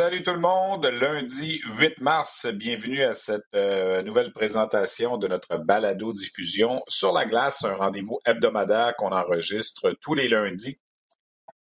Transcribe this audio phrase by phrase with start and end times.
[0.00, 5.58] Salut tout le monde, lundi 8 mars, bienvenue à cette euh, nouvelle présentation de notre
[5.58, 10.80] balado diffusion sur la glace, un rendez-vous hebdomadaire qu'on enregistre tous les lundis.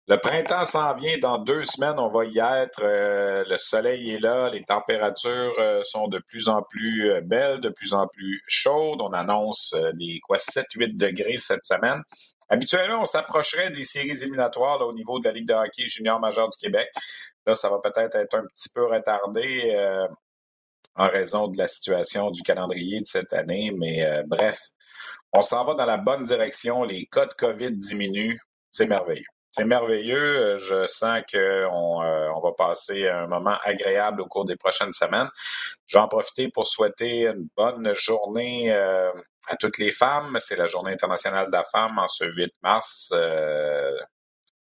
[0.08, 2.80] Le printemps s'en vient dans deux semaines, on va y être.
[2.82, 7.68] Euh, le soleil est là, les températures euh, sont de plus en plus belles, de
[7.68, 9.02] plus en plus chaudes.
[9.02, 12.00] On annonce des quoi 7-8 degrés cette semaine.
[12.48, 16.48] Habituellement, on s'approcherait des séries éliminatoires au niveau de la Ligue de hockey junior majeur
[16.48, 16.88] du Québec.
[17.46, 20.06] Là, ça va peut-être être un petit peu retardé euh,
[20.94, 24.58] en raison de la situation du calendrier de cette année, mais euh, bref,
[25.32, 26.84] on s'en va dans la bonne direction.
[26.84, 28.38] Les cas de COVID diminuent.
[28.70, 29.26] C'est merveilleux.
[29.50, 30.56] C'est merveilleux.
[30.58, 35.28] Je sens qu'on euh, on va passer un moment agréable au cours des prochaines semaines.
[35.86, 38.72] Je vais en profiter pour souhaiter une bonne journée
[39.48, 40.36] à toutes les femmes.
[40.38, 43.10] C'est la Journée internationale de la femme en ce 8 mars.
[43.12, 43.96] Euh,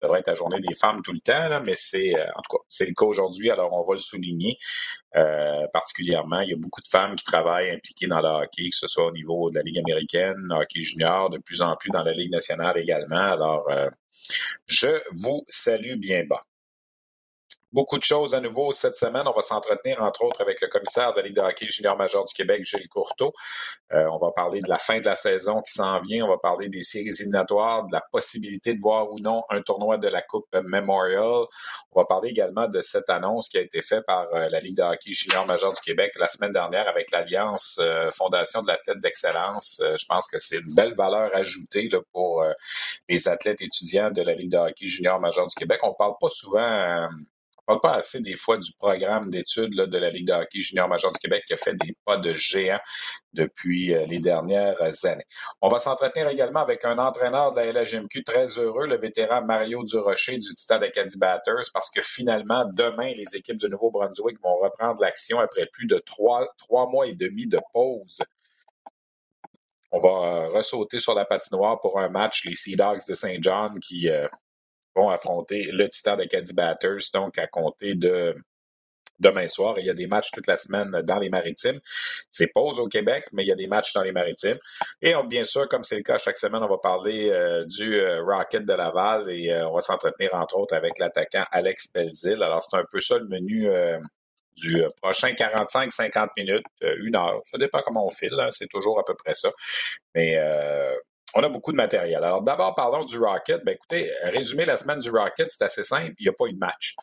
[0.02, 2.62] devrait être la journée des femmes tout le temps, mais c'est euh, en tout cas
[2.68, 4.56] c'est le cas aujourd'hui, alors on va le souligner
[5.16, 6.40] euh, particulièrement.
[6.40, 9.06] Il y a beaucoup de femmes qui travaillent impliquées dans le hockey, que ce soit
[9.06, 12.32] au niveau de la Ligue américaine, hockey junior, de plus en plus dans la Ligue
[12.32, 13.16] nationale également.
[13.16, 13.68] Alors,
[14.66, 16.47] je vous salue bien bas.
[17.70, 19.24] Beaucoup de choses à nouveau cette semaine.
[19.26, 22.24] On va s'entretenir, entre autres, avec le commissaire de la Ligue de hockey junior major
[22.24, 23.34] du Québec, Gilles Courteau.
[23.92, 26.24] Euh, on va parler de la fin de la saison qui s'en vient.
[26.24, 29.98] On va parler des séries éliminatoires, de la possibilité de voir ou non un tournoi
[29.98, 31.44] de la Coupe Memorial.
[31.92, 34.78] On va parler également de cette annonce qui a été faite par euh, la Ligue
[34.78, 39.00] de hockey junior major du Québec la semaine dernière avec l'Alliance euh, Fondation de l'athlète
[39.02, 39.82] d'excellence.
[39.82, 42.42] je pense que c'est une belle valeur ajoutée pour
[43.10, 45.80] les athlètes étudiants de la Ligue de hockey junior major du Québec.
[45.82, 47.08] On parle pas souvent
[47.68, 51.12] parle pas assez des fois du programme d'études de la Ligue de hockey junior major
[51.12, 52.80] du Québec qui a fait des pas de géant
[53.34, 55.24] depuis euh, les dernières années.
[55.60, 59.84] On va s'entretenir également avec un entraîneur de la LHMQ très heureux, le vétéran Mario
[59.84, 65.02] Durocher du Titan Acadie Batters, parce que finalement, demain, les équipes du Nouveau-Brunswick vont reprendre
[65.02, 68.22] l'action après plus de trois, trois mois et demi de pause.
[69.90, 73.36] On va euh, ressauter sur la patinoire pour un match, les Sea Dogs de Saint
[73.40, 74.26] John qui euh,
[74.98, 78.34] vont affronter le Titan d'Acadie Batters, donc à compter de
[79.18, 79.78] demain soir.
[79.78, 81.80] il y a des matchs toute la semaine dans les maritimes.
[82.30, 84.58] C'est pause au Québec, mais il y a des matchs dans les maritimes.
[85.02, 88.22] Et bien sûr, comme c'est le cas chaque semaine, on va parler euh, du euh,
[88.22, 92.42] Rocket de Laval et euh, on va s'entretenir entre autres avec l'attaquant Alex Belzil.
[92.42, 93.68] Alors c'est un peu ça le menu
[94.56, 97.40] du prochain 45-50 minutes, une heure.
[97.44, 98.48] Ça dépend comment on file, hein.
[98.50, 99.50] c'est toujours à peu près ça.
[100.14, 100.36] Mais
[101.38, 102.24] on a beaucoup de matériel.
[102.24, 103.64] Alors d'abord, parlons du Rocket.
[103.64, 106.12] Ben, écoutez, résumer la semaine du Rocket, c'est assez simple.
[106.18, 106.96] Il n'y a pas eu de match.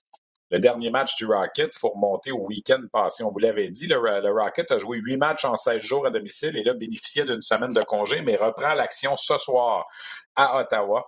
[0.51, 3.23] Le dernier match du Rocket, il faut remonter au week-end passé.
[3.23, 6.57] On vous l'avait dit, le, Rocket a joué huit matchs en 16 jours à domicile
[6.57, 9.87] et là, bénéficiait d'une semaine de congé, mais reprend l'action ce soir
[10.35, 11.07] à Ottawa.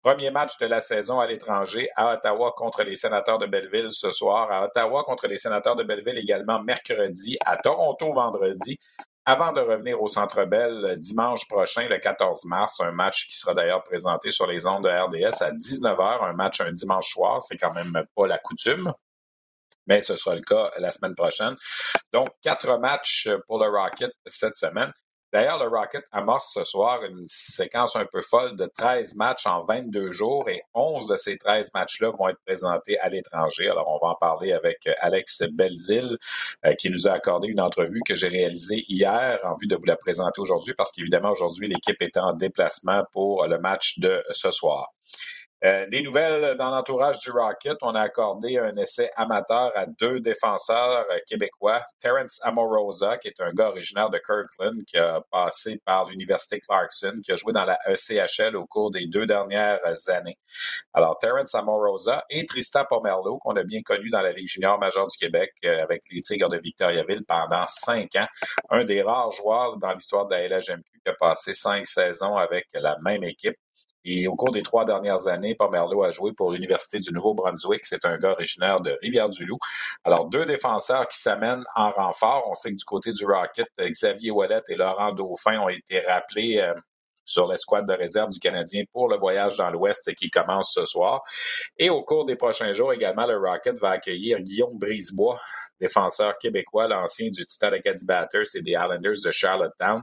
[0.00, 4.12] Premier match de la saison à l'étranger à Ottawa contre les sénateurs de Belleville ce
[4.12, 8.78] soir, à Ottawa contre les sénateurs de Belleville également mercredi, à Toronto vendredi,
[9.28, 13.36] avant de revenir au Centre Bell euh, dimanche prochain, le 14 mars, un match qui
[13.36, 17.42] sera d'ailleurs présenté sur les ondes de RDS à 19h, un match un dimanche soir,
[17.42, 18.90] c'est quand même pas la coutume.
[19.86, 21.54] Mais ce sera le cas la semaine prochaine.
[22.10, 24.92] Donc, quatre matchs pour le Rocket cette semaine.
[25.32, 29.62] D'ailleurs, le Rocket amorce ce soir une séquence un peu folle de 13 matchs en
[29.62, 33.68] 22 jours et 11 de ces 13 matchs-là vont être présentés à l'étranger.
[33.68, 36.16] Alors, on va en parler avec euh, Alex Belzil,
[36.64, 39.84] euh, qui nous a accordé une entrevue que j'ai réalisée hier en vue de vous
[39.84, 44.50] la présenter aujourd'hui parce qu'évidemment, aujourd'hui, l'équipe est en déplacement pour le match de ce
[44.50, 44.94] soir.
[45.64, 47.76] Euh, des nouvelles dans l'entourage du Rocket.
[47.82, 51.82] On a accordé un essai amateur à deux défenseurs euh, québécois.
[52.00, 57.20] Terence Amorosa, qui est un gars originaire de Kirkland, qui a passé par l'Université Clarkson,
[57.24, 60.36] qui a joué dans la ECHL au cours des deux dernières années.
[60.94, 65.08] Alors, Terence Amorosa et Tristan Pomerleau, qu'on a bien connu dans la Ligue junior majeure
[65.08, 68.28] du Québec euh, avec les Tigres de Victoriaville pendant cinq ans.
[68.70, 72.66] Un des rares joueurs dans l'histoire de la LHMQ qui a passé cinq saisons avec
[72.74, 73.56] la même équipe.
[74.04, 77.84] Et au cours des trois dernières années, Pomerleau a joué pour l'Université du Nouveau-Brunswick.
[77.84, 79.58] C'est un gars originaire de Rivière-du-Loup.
[80.04, 82.44] Alors, deux défenseurs qui s'amènent en renfort.
[82.48, 86.58] On sait que du côté du Rocket, Xavier Wallet et Laurent Dauphin ont été rappelés
[86.58, 86.74] euh,
[87.28, 91.22] sur l'escouade de réserve du Canadien pour le voyage dans l'Ouest qui commence ce soir.
[91.76, 95.38] Et au cours des prochains jours également, le Rocket va accueillir Guillaume Brisebois,
[95.80, 100.02] défenseur québécois, l'ancien du Titan Acadie Batters et des Islanders de Charlottetown,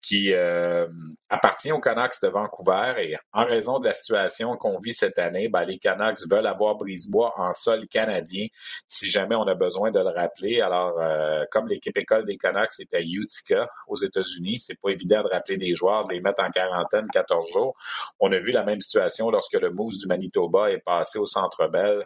[0.00, 0.86] qui euh,
[1.28, 2.94] appartient aux Canucks de Vancouver.
[2.98, 6.76] Et en raison de la situation qu'on vit cette année, ben, les Canucks veulent avoir
[6.76, 8.46] Brisebois en sol canadien
[8.86, 10.60] si jamais on a besoin de le rappeler.
[10.60, 15.22] Alors, euh, comme l'équipe école des Canucks est à Utica aux États-Unis, c'est pas évident
[15.22, 17.76] de rappeler des joueurs, de les mettre en quarantaine 14 jours.
[18.20, 21.68] On a vu la même situation lorsque le Moose du Manitoba est passé au Centre
[21.68, 22.04] Bell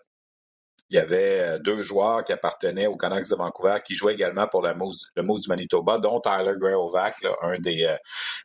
[0.93, 4.47] il y avait euh, deux joueurs qui appartenaient aux Canucks de Vancouver qui jouaient également
[4.47, 7.97] pour le Moose, le Moose du Manitoba, dont Tyler Graovac, un des, euh,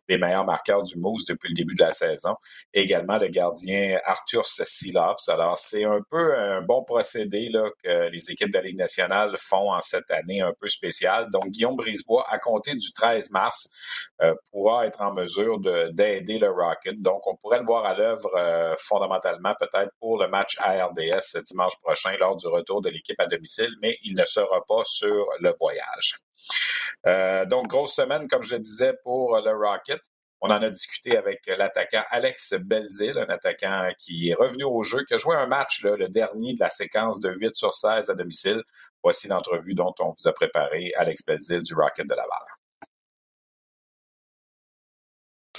[0.08, 2.36] des, meilleurs marqueurs du Moose depuis le début de la saison.
[2.74, 5.28] Et également le gardien Arthur Silovs.
[5.28, 9.36] Alors, c'est un peu un bon procédé là, que les équipes de la Ligue nationale
[9.38, 11.30] font en cette année un peu spéciale.
[11.32, 13.68] Donc, Guillaume Brisebois, à compter du 13 mars,
[14.22, 17.02] euh, pourra être en mesure d'aider le Rocket.
[17.02, 18.30] Donc, on pourrait le voir à l'œuvre
[18.80, 23.74] fondamentalement peut-être pour le match ARDS dimanche prochain lors du retour de l'équipe à domicile,
[23.82, 26.20] mais il ne sera pas sur le voyage.
[27.06, 30.02] Euh, donc, grosse semaine, comme je le disais, pour le Rocket.
[30.40, 35.04] On en a discuté avec l'attaquant Alex Belzil, un attaquant qui est revenu au jeu,
[35.06, 38.14] qui a joué un match, le dernier de la séquence de 8 sur 16 à
[38.14, 38.62] domicile.
[39.04, 42.57] Voici l'entrevue dont on vous a préparé Alex Belzil du Rocket de Laval.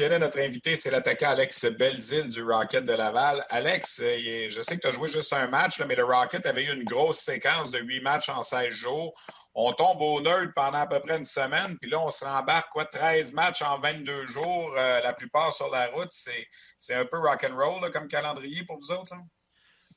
[0.00, 3.44] Notre invité, c'est l'attaquant Alex Belzil du Rocket de Laval.
[3.50, 6.72] Alex, je sais que tu as joué juste un match, mais le Rocket avait eu
[6.72, 9.12] une grosse séquence de huit matchs en 16 jours.
[9.56, 12.70] On tombe au nerd pendant à peu près une semaine, puis là, on se rembarque
[12.70, 16.12] quoi, 13 matchs en 22 jours, euh, la plupart sur la route.
[16.12, 19.14] C'est un peu rock'n'roll comme calendrier pour vous autres?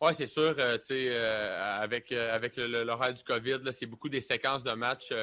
[0.04, 0.56] Oui, c'est sûr.
[0.58, 5.14] Euh, euh, avec, euh, avec l'horaire du COVID, c'est beaucoup des séquences de matchs.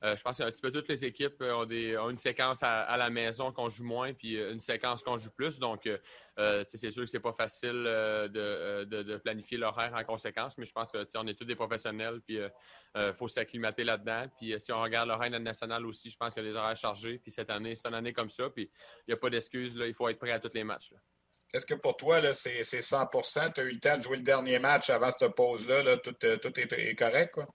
[0.00, 3.10] je pense qu'un petit peu toutes les équipes ont, des, ont une séquence à, la
[3.10, 5.58] maison qu'on joue moins, puis une séquence qu'on joue plus.
[5.58, 5.88] Donc,
[6.36, 10.92] c'est sûr que c'est pas facile de, de, planifier l'horaire en conséquence, mais je pense
[10.92, 12.38] que on est tous des professionnels, puis
[12.94, 14.26] il faut s'acclimater là-dedans.
[14.36, 17.18] Puis si on regarde l'horaire national aussi, je pense a des horaires chargés.
[17.18, 18.70] Puis cette année, c'est une année comme ça, puis
[19.08, 19.74] il n'y a pas d'excuses.
[19.84, 20.92] Il faut être prêt à tous les matchs.
[21.54, 24.58] Est-ce que pour toi, c'est 100% Tu as eu le temps de jouer le dernier
[24.58, 25.96] match avant cette pause-là?
[25.98, 27.32] tout, euh, tout est, correct?
[27.32, 27.46] Quoi?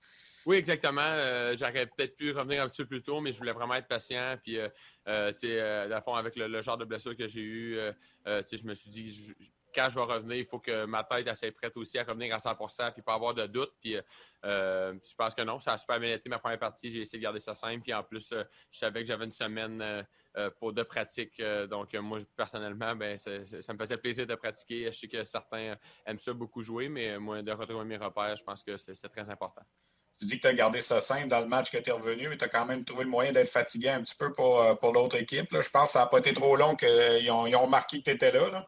[0.46, 1.02] Oui, exactement.
[1.02, 3.88] Euh, j'aurais peut-être pu revenir un petit peu plus tôt, mais je voulais vraiment être
[3.88, 4.36] patient.
[4.44, 7.80] Puis, euh, tu sais, fond, avec le, genre de blessure que j'ai eu,
[8.26, 9.34] je me suis dit,
[9.74, 12.38] quand je vais revenir, il faut que ma tête soit prête aussi à revenir à
[12.38, 13.74] 100% puis pas avoir de doute.
[13.82, 13.98] Puis
[14.46, 16.92] euh, je pense que non, ça a super bien été ma première partie.
[16.92, 17.82] J'ai essayé de garder ça simple.
[17.82, 21.42] Puis en plus, euh, je savais que j'avais une semaine euh, pour de pratique.
[21.70, 24.92] donc moi, personnellement, ben, ça, me faisait plaisir de pratiquer.
[24.92, 25.76] Je sais que certains
[26.06, 29.30] aiment ça beaucoup jouer, mais moi, de retrouver mes repères, je pense que c'était très
[29.30, 29.62] important.
[30.20, 32.30] Tu dis que tu as gardé ça simple dans le match que tu es revenu,
[32.30, 34.94] mais tu as quand même trouvé le moyen d'être fatigué un petit peu pour, pour
[34.94, 35.48] l'autre équipe.
[35.52, 38.12] Je pense que ça n'a pas été trop long qu'ils ont, ont, remarqué que tu
[38.12, 38.50] étais là.
[38.50, 38.68] là.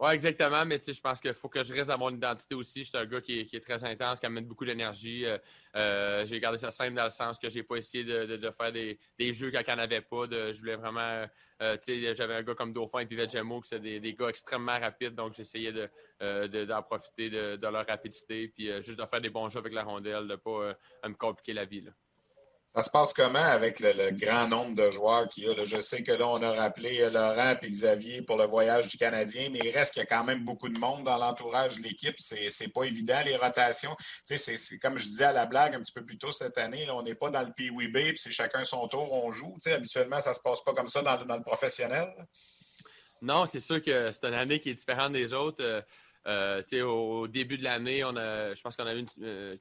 [0.00, 0.64] Oui, exactement.
[0.64, 2.84] Mais je pense qu'il faut que je reste à mon identité aussi.
[2.84, 5.24] Je suis un gars qui est, très intense, qui amène beaucoup d'énergie.
[5.24, 5.38] Euh,
[5.74, 9.32] euh, j'ai gardé ça simple dans le sens que j'ai pas essayé de, faire des,
[9.32, 10.26] jeux quand il n'y en avait pas.
[10.30, 11.26] je voulais vraiment.
[11.60, 11.76] Euh,
[12.14, 15.16] j'avais un gars comme Dauphin et Pivette Gemmo qui sont des, gars extrêmement rapides.
[15.16, 15.72] Donc, j'essayais
[16.20, 18.48] d'en profiter de, leur rapidité.
[18.48, 20.76] Puis juste de faire des bons jeux avec la rondelle, de ne pas
[21.08, 21.88] me compliquer la vie.
[22.74, 25.64] Ça se passe comment avec le, grand nombre de joueurs qu'il y a?
[25.64, 28.98] Je sais que là, on a rappelé euh, Laurent et Xavier pour le voyage du
[28.98, 31.82] Canadien, mais il reste qu'il y a quand même beaucoup de monde dans l'entourage de
[31.82, 32.14] l'équipe.
[32.18, 33.96] C'est pas évident, les rotations.
[34.26, 36.94] C'est comme je disais à la blague un petit peu plus tôt cette année, là,
[36.94, 39.56] on n'est pas dans le PWB, puis c'est chacun son tour, on joue.
[39.66, 42.06] habituellement, ça se passe pas comme ça dans, le professionnel.
[43.22, 45.84] Non, c'est sûr que c'est une année qui est différente des autres.
[46.28, 49.06] Euh, euh, au début de l'année, on a, je pense qu'on a eu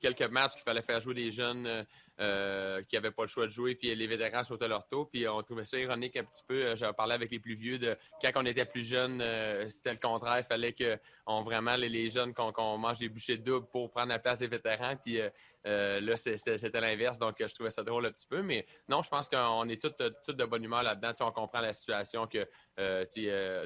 [0.01, 1.86] quelques matchs qu'il fallait faire jouer des jeunes
[2.19, 5.05] euh, qui n'avaient pas le choix de jouer, puis les vétérans sautaient leur taux.
[5.05, 6.65] Puis on trouvait ça ironique un petit peu.
[6.65, 9.91] Euh, j'avais parlé avec les plus vieux de quand on était plus jeunes, euh, c'était
[9.91, 10.39] le contraire.
[10.39, 10.97] Il fallait que
[11.27, 14.95] on, vraiment les, jeunes qu'on mange des bouchées doubles pour prendre la place des vétérans.
[14.95, 15.19] Puis
[15.63, 17.19] là, c'était l'inverse.
[17.19, 18.41] Donc je trouvais ça drôle un petit peu.
[18.41, 21.12] Mais non, je pense qu'on est tous de bonne humeur là-dedans.
[21.19, 22.47] On comprend la situation que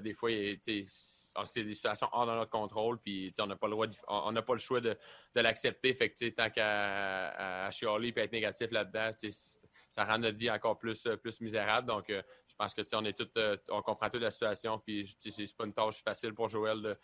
[0.02, 0.32] des fois,
[1.46, 3.76] c'est des situations hors de notre contrôle, puis on n'a pas le
[4.08, 4.98] on n'a pas le choix de,
[5.36, 5.94] l'accepter.
[5.94, 9.12] Fait tant qu'à chialer et être négatif là-dedans,
[9.92, 11.88] ça rend notre vie encore plus, euh, misérable.
[11.88, 14.80] Donc, euh, je pense que on tout, euh, comprend toute la situation.
[14.80, 16.98] Puis, c'est pas une tâche facile pour Joël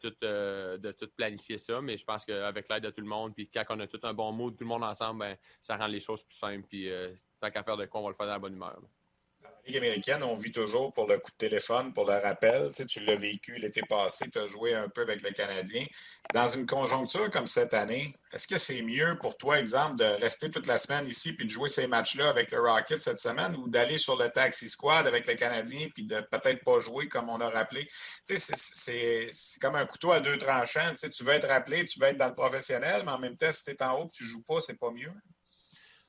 [0.00, 1.80] tout, de tout planifier ça.
[1.80, 4.12] Mais je pense qu'avec l'aide de tout le monde, puis quand on a tout un
[4.12, 6.66] bon mood, tout le monde ensemble, ben, ça rend les choses plus simples.
[6.68, 6.90] Puis,
[7.40, 8.78] tant qu'à faire de quoi, on va le faire dans la bonne humeur.
[9.66, 12.70] Ligue américaine, on vit toujours pour le coup de téléphone, pour le rappel.
[12.86, 15.86] Tu, l'as vécu l'été passé, tu as joué un peu avec le Canadien.
[16.34, 20.50] Dans une conjoncture comme cette année, est-ce que c'est mieux pour toi, exemple, de rester
[20.50, 23.68] toute la semaine ici puis de jouer ces matchs-là avec le Rocket cette semaine ou
[23.68, 27.40] d'aller sur le Taxi Squad avec le Canadien puis de peut-être pas jouer comme on
[27.40, 27.88] a rappelé?
[28.26, 29.30] C'est
[29.62, 30.94] comme un couteau à deux tranchants.
[30.94, 33.64] Tu veux être rappelé, tu veux être dans le professionnel, mais en même temps, si
[33.64, 35.12] tu es en haut et tu joues pas, c'est pas mieux.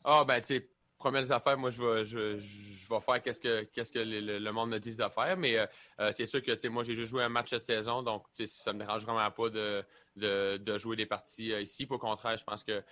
[0.04, 0.70] Ah, ben, tu sais,
[1.06, 4.80] premières affaires, moi, je vais, je, vais faire qu'est-ce que, qu'est-ce que le, monde me
[4.80, 5.38] dit de faire.
[5.38, 5.68] Mais euh,
[6.00, 8.80] euh, c'est sûr que moi, j'ai juste joué un match cette saison, donc ça ne
[8.80, 9.86] me dérange vraiment pas de,
[10.16, 11.86] de, jouer des parties euh, ici.
[11.88, 12.84] Au contraire, je pense que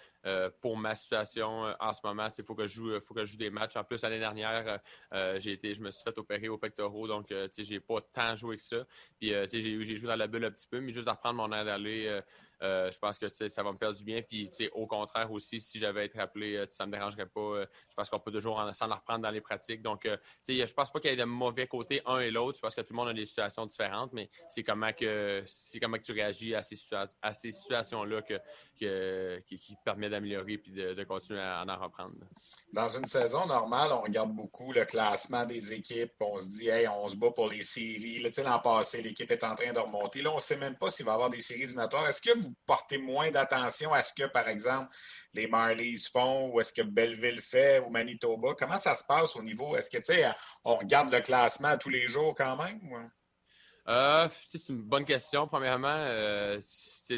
[0.62, 3.38] pour ma situation en ce moment, il faut que je joue, faut que je joue
[3.38, 3.78] des matchs.
[3.78, 4.80] En plus, l'année dernière,
[5.40, 8.58] j'ai été, je me suis fait opérer au pectoraux, donc je n'ai pas tant joué
[8.58, 8.86] que ça.
[9.20, 12.22] Puis j'ai, joué dans la bulle un petit peu, mais juste d'apprendre mon air d'aller.
[12.64, 14.22] Euh, je pense que ça va me faire du bien.
[14.22, 17.42] Puis, au contraire aussi, si j'avais été appelé, euh, ça me dérangerait pas.
[17.42, 19.82] Euh, je pense qu'on peut toujours s'en reprendre dans les pratiques.
[19.82, 20.08] Donc,
[20.48, 22.58] je pense pas qu'il y ait de mauvais côtés un et l'autre.
[22.58, 25.80] Je pense que tout le monde a des situations différentes, mais c'est comment que c'est
[25.80, 26.78] comment que tu réagis à ces,
[27.22, 28.40] à ces situations-là que,
[28.78, 32.16] qui, te permet d'améliorer puis de, continuer à en reprendre.
[32.72, 36.14] Dans une saison normale, on regarde beaucoup le classement des équipes.
[36.20, 38.24] On se dit, hey, on se bat pour les séries.
[38.44, 40.22] L'an passé, l'équipe est en train de remonter.
[40.22, 42.08] Là, on ne sait même pas s'il va y avoir des séries éliminatoires.
[42.08, 44.90] Est-ce que vous porter moins d'attention à ce que, par exemple,
[45.34, 48.56] les Marlies font ou est-ce que Belleville fait ou Manitoba?
[48.58, 49.76] Comment ça se passe au niveau?
[49.76, 50.26] Est-ce que, tu sais,
[50.64, 53.12] on regarde le classement tous les jours quand même?
[53.88, 55.48] Euh, c'est une bonne question.
[55.48, 56.60] Premièrement, euh,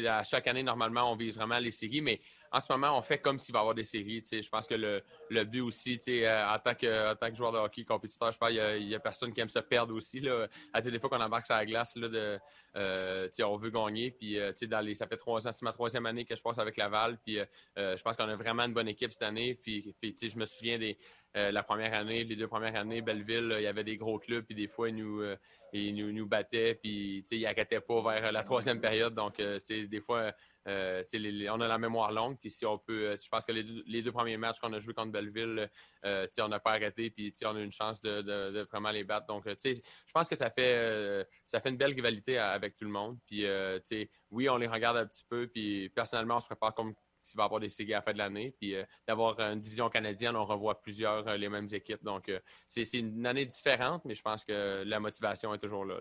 [0.08, 2.20] à chaque année, normalement, on vise vraiment les séries, mais
[2.52, 4.22] en ce moment, on fait comme s'il va y avoir des séries.
[4.30, 7.52] Je pense que le, le but aussi, euh, en tant, que, en tant que joueur
[7.52, 10.20] de hockey compétiteur, je pense qu'il n'y a, personne qui aime se perdre aussi.
[10.20, 10.46] Là.
[10.72, 12.38] À fois qu'on embarque sur la glace, là, de,
[12.76, 14.10] euh, on veut gagner.
[14.10, 14.52] Puis, euh,
[14.94, 17.18] ça fait trois ans, c'est ma troisième année que je passe avec Laval.
[17.26, 19.54] Je pense qu'on a vraiment une bonne équipe cette année.
[19.54, 20.98] Puis, je me souviens des,
[21.36, 24.54] la première année, les deux premières années, Belleville, il y avait des gros clubs, puis
[24.54, 25.22] des fois, ils nous,
[25.74, 29.14] nous, nous battaient, puis ils n'arrêtaient pas vers la troisième période.
[29.14, 30.32] Donc, des fois,
[30.66, 31.04] euh,
[31.50, 34.10] on a la mémoire longue, puis si on peut, euh, je pense que les deux,
[34.10, 35.70] premiers matchs qu'on a joués contre Belleville,
[36.04, 39.26] euh, on n'a pas arrêté, puis on a eu une chance de, vraiment les battre.
[39.26, 43.18] Donc, je pense que ça fait, ça fait une belle rivalité avec tout le monde.
[43.26, 43.46] Puis,
[44.30, 46.94] oui, on les regarde un petit peu, puis personnellement, on se prépare comme
[47.26, 48.54] s'il va avoir des séries à la fin de l'année.
[48.58, 48.74] Puis
[49.06, 52.02] d'avoir une division canadienne, on revoit plusieurs les mêmes équipes.
[52.04, 52.30] Donc,
[52.66, 55.98] c'est une année différente, mais je pense que la motivation est toujours là.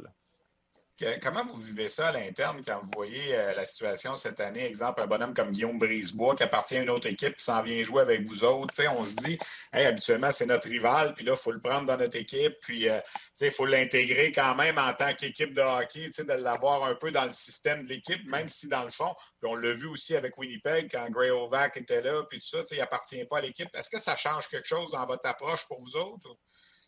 [1.22, 4.66] Comment vous vivez ça à l'interne quand vous voyez euh, la situation cette année?
[4.66, 7.84] Exemple, un bonhomme comme Guillaume Brisebois qui appartient à une autre équipe qui s'en vient
[7.84, 8.74] jouer avec vous autres.
[8.88, 9.38] on se dit,
[9.74, 13.02] habituellement, c'est notre rival, puis là, il faut le prendre dans notre équipe, puis euh,
[13.42, 17.26] il faut l'intégrer quand même en tant qu'équipe de hockey, de l'avoir un peu dans
[17.26, 20.38] le système de l'équipe, même si dans le fond, puis on l'a vu aussi avec
[20.38, 23.68] Winnipeg quand Gray Ovac était là, puis tout ça, il n'appartient pas à l'équipe.
[23.76, 26.30] Est-ce que ça change quelque chose dans votre approche pour vous autres?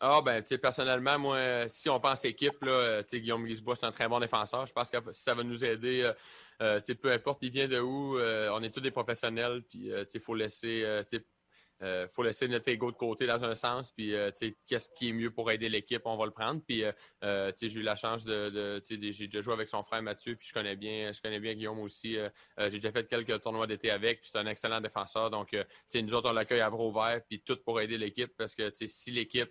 [0.00, 3.90] Ah, ben, personnellement, moi, si on pense équipe, là, euh, tu Guillaume Lisbois, c'est un
[3.90, 4.64] très bon défenseur.
[4.64, 6.12] Je pense que ça va nous aider, euh,
[6.62, 10.18] euh, tu peu importe il vient de où, on est tous des professionnels, puis, tu
[10.18, 11.20] il faut laisser, tu
[12.10, 14.12] faut laisser notre ego de côté dans un sens, puis
[14.66, 16.60] qu'est-ce qui est mieux pour aider l'équipe, on va le prendre.
[16.64, 16.84] Puis
[17.22, 20.52] j'ai eu la chance de, sais, j'ai déjà joué avec son frère Mathieu, puis je
[20.52, 22.16] connais bien, je connais bien Guillaume aussi.
[22.56, 25.30] j'ai déjà fait quelques tournois d'été avec, puis c'est un excellent défenseur.
[25.30, 25.56] Donc,
[25.94, 29.10] nous autres on l'accueille à bras ouverts, puis tout pour aider l'équipe, parce que si
[29.10, 29.50] l'équipe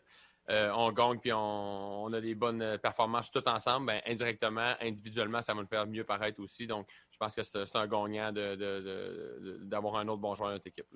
[0.49, 5.53] euh, on gagne puis on, a des bonnes performances tout ensemble, ben, indirectement, individuellement, ça
[5.53, 6.67] va nous faire mieux paraître aussi.
[6.67, 10.87] Donc, je pense que c'est un gagnant d'avoir un autre bon joueur dans notre équipe.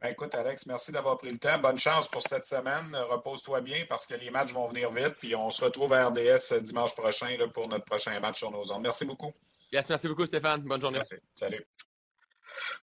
[0.00, 1.58] Ben, écoute, Alex, merci d'avoir pris le temps.
[1.58, 2.94] Bonne chance pour cette semaine.
[3.10, 5.14] Repose-toi bien parce que les matchs vont venir vite.
[5.18, 8.82] Puis on se retrouve à RDS dimanche prochain pour notre prochain match sur nos ondes.
[8.82, 9.32] Merci beaucoup.
[9.72, 10.62] Yes, merci beaucoup, Stéphane.
[10.62, 10.98] Bonne journée.
[10.98, 11.16] Merci.
[11.34, 11.66] Salut.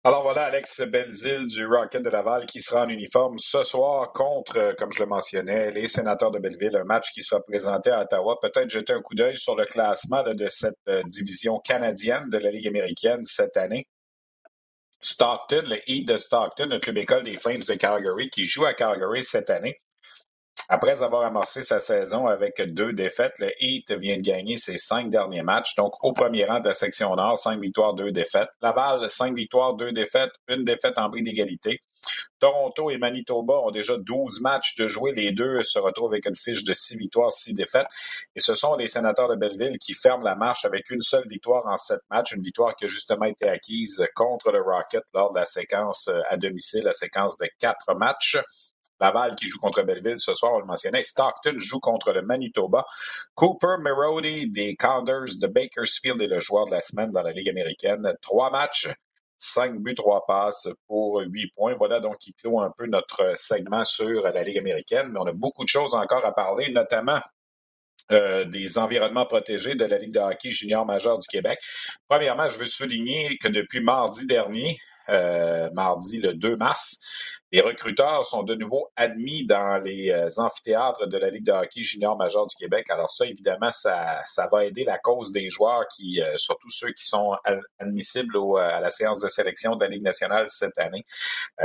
[0.05, 4.57] Alors voilà, Alex Belzil du Rocket de Laval qui sera en uniforme ce soir contre,
[4.57, 8.01] euh, comme je le mentionnais, les sénateurs de Belleville, un match qui sera présenté à
[8.01, 8.37] Ottawa.
[8.41, 12.51] Peut-être jeter un coup d'œil sur le classement de cette euh, division canadienne de la
[12.51, 13.87] Ligue américaine cette année.
[14.99, 18.73] Stockton, le Heat de Stockton, le club école des Flames de Calgary, qui joue à
[18.73, 19.79] Calgary cette année,
[20.69, 25.09] après avoir amorcé sa saison avec deux défaites, le Heat vient de gagner ses cinq
[25.09, 25.75] derniers matchs.
[25.75, 28.49] Donc, au premier rang de la section Nord, cinq victoires, deux défaites.
[28.61, 31.81] Laval, cinq victoires, deux défaites, une défaite en bris d'égalité.
[32.39, 35.13] Toronto et Manitoba ont déjà 12 matchs de jouer.
[35.13, 37.87] Les deux se retrouvent avec une fiche de six victoires, six défaites.
[38.35, 41.65] Et ce sont les sénateurs de Belleville qui ferment la marche avec une seule victoire
[41.65, 42.33] en sept matchs.
[42.33, 46.35] Une victoire qui a justement été acquise contre le Rocket lors de la séquence à
[46.35, 48.37] domicile, la séquence de quatre matchs.
[49.03, 51.03] Laval qui joue contre Belleville ce soir, on le mentionnait.
[51.03, 52.85] Stockton joue contre le Manitoba.
[53.35, 57.49] Cooper Merody des Condors de Bakersfield est le joueur de la semaine dans la Ligue
[57.49, 58.13] américaine.
[58.21, 58.87] Trois matchs,
[59.39, 61.75] 5 buts, 3 passes pour 8 points.
[61.75, 65.33] Voilà donc qui clôt un peu notre segment sur la Ligue américaine, mais on a
[65.33, 67.19] beaucoup de choses encore à parler, notamment
[68.13, 71.59] euh, des environnements protégés de la Ligue de hockey junior majeur du Québec.
[72.07, 74.77] Premièrement, je veux souligner que depuis mardi dernier,
[75.09, 77.42] euh, mardi le 2 mars.
[77.53, 81.83] Les recruteurs sont de nouveau admis dans les euh, amphithéâtres de la Ligue de hockey
[81.83, 82.89] junior majeur du Québec.
[82.89, 87.05] Alors ça, évidemment, ça, va aider la cause des joueurs qui, euh, surtout ceux qui
[87.05, 87.35] sont
[87.77, 91.03] admissibles à la séance de sélection de la Ligue nationale cette année.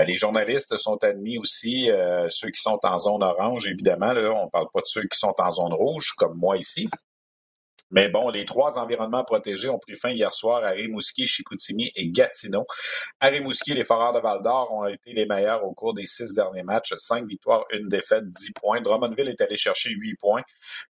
[0.07, 1.90] les journalistes sont admis aussi,
[2.28, 4.12] ceux qui sont en zone orange, évidemment.
[4.12, 6.87] Là, on ne parle pas de ceux qui sont en zone rouge, comme moi ici.
[7.90, 12.09] Mais bon, les trois environnements protégés ont pris fin hier soir à Rimouski, Chicoutimi et
[12.11, 12.66] Gatineau.
[13.21, 16.62] À Rimouski, les Foreurs de Val-d'Or ont été les meilleurs au cours des six derniers
[16.62, 16.92] matchs.
[16.97, 18.80] Cinq victoires, une défaite, dix points.
[18.80, 20.42] Drummondville est allé chercher huit points.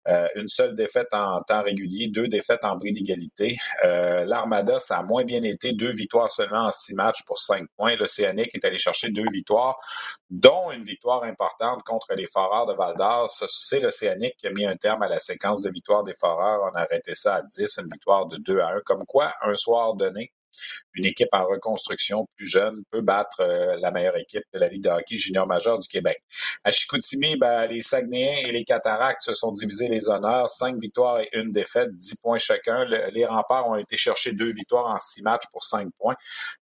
[0.09, 3.57] Euh, une seule défaite en temps régulier, deux défaites en bris d'égalité.
[3.85, 5.73] Euh, L'Armada, ça a moins bien été.
[5.73, 7.95] Deux victoires seulement en six matchs pour cinq points.
[7.97, 9.77] L'Océanique est allé chercher deux victoires,
[10.31, 13.29] dont une victoire importante contre les Foreurs de Val-d'Or.
[13.29, 16.71] C'est l'Océanique qui a mis un terme à la séquence de victoires des Foreurs.
[16.73, 18.81] On a arrêté ça à 10, une victoire de 2 à 1.
[18.85, 20.33] Comme quoi, un soir donné,
[20.95, 24.85] une équipe en reconstruction plus jeune peut battre euh, la meilleure équipe de la Ligue
[24.85, 26.23] de hockey junior majeur du Québec.
[26.65, 30.49] À Chicoutimi, ben, les Saguenayens et les Cataractes se sont divisés les honneurs.
[30.49, 32.85] Cinq victoires et une défaite, dix points chacun.
[32.85, 36.17] les remparts ont été chercher deux victoires en six matchs pour cinq points.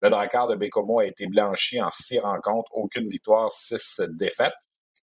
[0.02, 4.54] Le Drakkar de Bécomo a été blanchi en six rencontres, aucune victoire, six défaites.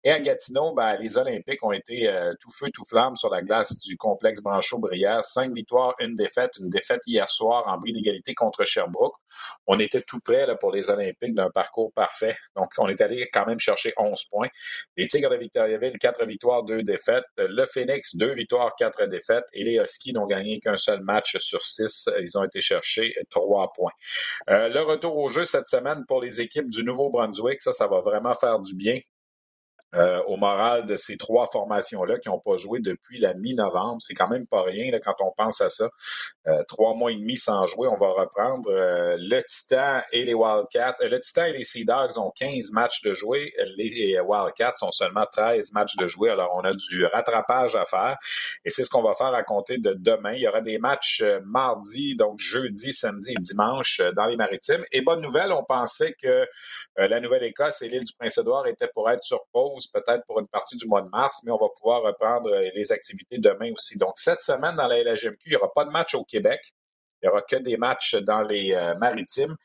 [0.03, 3.41] Et à Gatineau, ben, les Olympiques ont été euh, tout feu, tout flamme sur la
[3.41, 5.23] glace du complexe Branchot-Brière.
[5.23, 9.15] Cinq victoires, une défaite, une défaite hier soir en bris d'égalité contre Sherbrooke.
[9.65, 12.35] On était tout près là, pour les Olympiques d'un parcours parfait.
[12.55, 14.47] Donc, on est allé quand même chercher 11 points.
[14.95, 17.25] Les Tigres de Victoriaville, quatre victoires, deux défaites.
[17.37, 19.45] Le Phoenix, deux victoires, quatre défaites.
[19.53, 22.09] Et les Huskies n'ont gagné qu'un seul match sur six.
[22.19, 23.91] Ils ont été chercher trois points.
[24.49, 28.01] Euh, le retour au jeu cette semaine pour les équipes du Nouveau-Brunswick, ça, ça va
[28.01, 28.99] vraiment faire du bien.
[29.95, 34.01] Euh, au moral de ces trois formations-là qui n'ont pas joué depuis la mi-novembre.
[34.01, 35.89] C'est quand même pas rien là, quand on pense à ça.
[36.45, 38.69] Euh, trois mois et demi sans jouer, on va reprendre.
[38.69, 40.95] Euh, le Titan et les Wildcats.
[40.99, 43.53] le Titan et les Sea Dogs ont 15 matchs de jouer.
[43.77, 46.31] Les Wildcats ont seulement 13 matchs de jouer.
[46.31, 48.17] Alors, on a du rattrapage à faire.
[48.65, 50.33] Et c'est ce qu'on va faire à compter de demain.
[50.33, 54.83] Il y aura des matchs mardi, donc jeudi, samedi et dimanche dans les maritimes.
[54.91, 56.45] Et bonne nouvelle, on pensait que
[56.97, 60.77] la Nouvelle-Écosse et l'île du Prince-Édouard étaient pour être sur pause peut-être pour une partie
[60.77, 63.99] du mois de mars, mais on va pouvoir reprendre euh, les activités demain aussi.
[63.99, 66.73] Donc, cette semaine, dans la LHMQ, il n'y aura pas de match au Québec.
[67.21, 69.55] Il n'y aura que des matchs dans les euh, maritimes.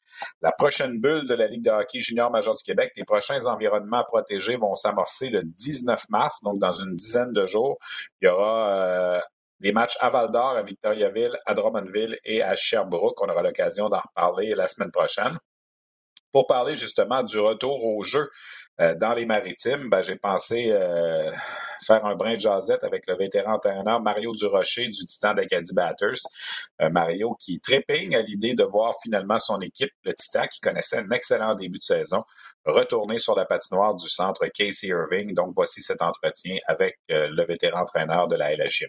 [0.41, 4.05] La prochaine bulle de la Ligue de hockey junior major du Québec, les prochains environnements
[4.05, 7.79] protégés vont s'amorcer le 19 mars, donc dans une dizaine de jours.
[8.21, 9.21] Il y aura euh,
[9.61, 13.21] des matchs à Val-d'Or, à Victoriaville, à Drummondville et à Sherbrooke.
[13.23, 15.39] On aura l'occasion d'en reparler la semaine prochaine.
[16.33, 18.31] Pour parler justement du retour au jeu
[18.79, 21.31] dans les maritimes, ben, j'ai pensé euh,
[21.87, 26.23] faire un brin de jasette avec le vétéran entraîneur Mario Durocher du Titan d'Acadie Batters.
[26.81, 30.99] Euh, Mario qui trépigne à l'idée de voir finalement son équipe, le Titan, qui connaissait
[30.99, 32.25] un excellent début de saison,
[32.65, 35.35] retourner sur la patinoire du centre Casey Irving.
[35.35, 38.89] Donc voici cet entretien avec le vétéran entraîneur de la LHM.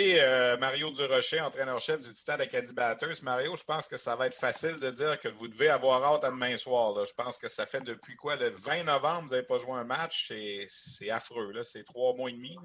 [0.00, 3.22] Euh, Mario Durocher, entraîneur-chef du Titan d'Acadie Batters.
[3.22, 6.24] Mario, je pense que ça va être facile de dire que vous devez avoir hâte
[6.24, 7.06] à demain soir.
[7.06, 9.84] Je pense que ça fait depuis quoi, le 20 novembre, vous n'avez pas joué un
[9.84, 10.32] match?
[10.68, 11.52] C'est affreux.
[11.62, 12.56] C'est trois mois et demi.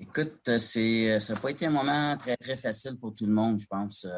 [0.00, 3.60] Écoute, euh, ça n'a pas été un moment très, très facile pour tout le monde,
[3.60, 4.08] je pense.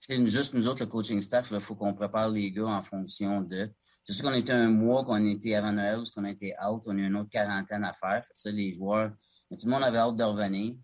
[0.00, 2.82] c'est euh, juste nous autres, le coaching staff, il faut qu'on prépare les gars en
[2.82, 3.70] fonction de.
[4.04, 7.00] C'est sûr qu'on était un mois qu'on était avant Noël qu'on été out, on a
[7.00, 8.24] eu une autre quarantaine à faire.
[8.34, 9.12] ça, les joueurs
[9.56, 10.74] tout le monde avait hâte de revenir.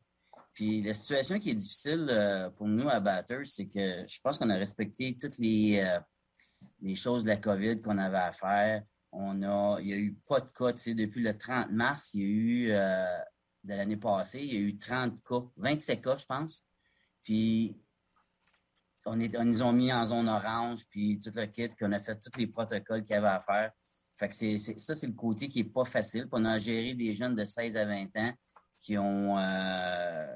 [0.52, 4.38] Puis la situation qui est difficile euh, pour nous à Batters, c'est que je pense
[4.38, 6.00] qu'on a respecté toutes les, euh,
[6.80, 8.82] les choses de la COVID qu'on avait à faire.
[9.12, 10.72] On a, il n'y a eu pas de cas.
[10.72, 13.18] Depuis le 30 mars, il y a eu, euh,
[13.64, 16.64] de l'année passée, il y a eu 30 cas, 27 cas, je pense.
[17.22, 17.80] Puis
[19.06, 22.00] on, est, on ont mis en zone orange, puis tout le kit, puis on a
[22.00, 23.70] fait tous les protocoles qu'il y avait à faire.
[24.16, 26.26] Fait que ça, c'est le côté qui n'est pas facile.
[26.32, 28.32] on a géré des jeunes de 16 à 20 ans
[28.80, 30.26] qui ont, euh,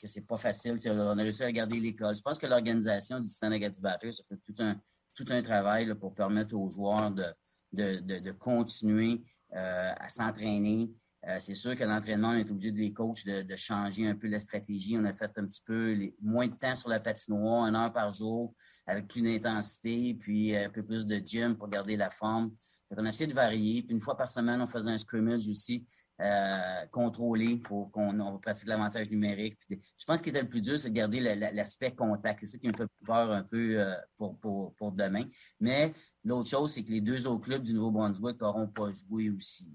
[0.00, 0.78] que c'est pas facile.
[0.86, 2.16] On a réussi à garder l'école.
[2.16, 4.76] Je pense que l'organisation du Titan Acadie Batters a fait tout un,
[5.14, 7.24] tout un travail pour permettre aux joueurs de,
[7.72, 9.22] de, de, continuer
[9.54, 10.92] euh, à s'entraîner.
[11.28, 14.16] Euh, c'est sûr que l'entraînement, on est obligé de les coachs de, de, changer un
[14.16, 14.96] peu la stratégie.
[14.98, 18.12] On a fait un petit peu moins de temps sur la patinoire, une heure par
[18.12, 18.52] jour,
[18.86, 22.52] avec plus d'intensité, puis un peu plus de gym pour garder la forme.
[22.90, 23.82] on a essayé de varier.
[23.82, 25.86] Puis une fois par semaine, on faisait un scrimmage aussi
[26.20, 29.58] euh, contrôlé pour qu'on pratique l'avantage numérique.
[29.68, 32.40] je pense qu'il était le plus dur, c'est de garder l'aspect contact.
[32.40, 35.24] C'est ça qui me fait peur un peu euh, pour, pour, pour, demain.
[35.58, 39.72] Mais l'autre chose, c'est que les deux autres clubs du Nouveau-Brunswick n'auront pas joué aussi.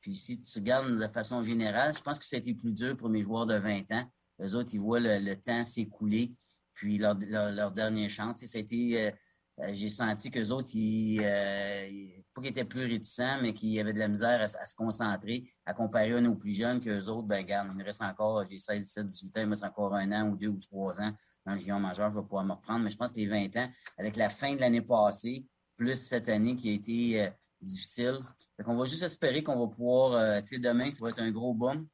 [0.00, 2.96] Puis si tu regardes de façon générale, je pense que ça a été plus dur
[2.96, 4.04] pour mes joueurs de 20 ans.
[4.38, 6.32] Les autres, ils voient le, temps s'écouler,
[6.74, 8.36] puis leur, leur, dernière chance.
[8.44, 9.12] Ça a été...
[9.60, 11.88] Euh, euh, j'ai senti qu'eux autres, euh,
[12.34, 15.74] pas qu'ils étaient plus réticents, mais qu'ils avaient de la misère à, se concentrer, à
[15.74, 17.26] comparer à nos plus jeunes qu'eux autres.
[17.26, 19.94] Ben, regarde, il me reste encore, j'ai 16, 17, 18 ans, il me reste encore
[19.94, 21.12] un an ou deux ou trois ans
[21.46, 22.84] dans le géant majeur, je vais pouvoir me reprendre.
[22.84, 23.68] Mais je pense que les 20 ans,
[23.98, 25.44] avec la fin de l'année passée,
[25.76, 28.18] plus cette année qui a été euh, difficile,
[28.66, 31.54] on va juste espérer qu'on va pouvoir, tu sais, demain, ça va être un gros
[31.54, 31.86] boom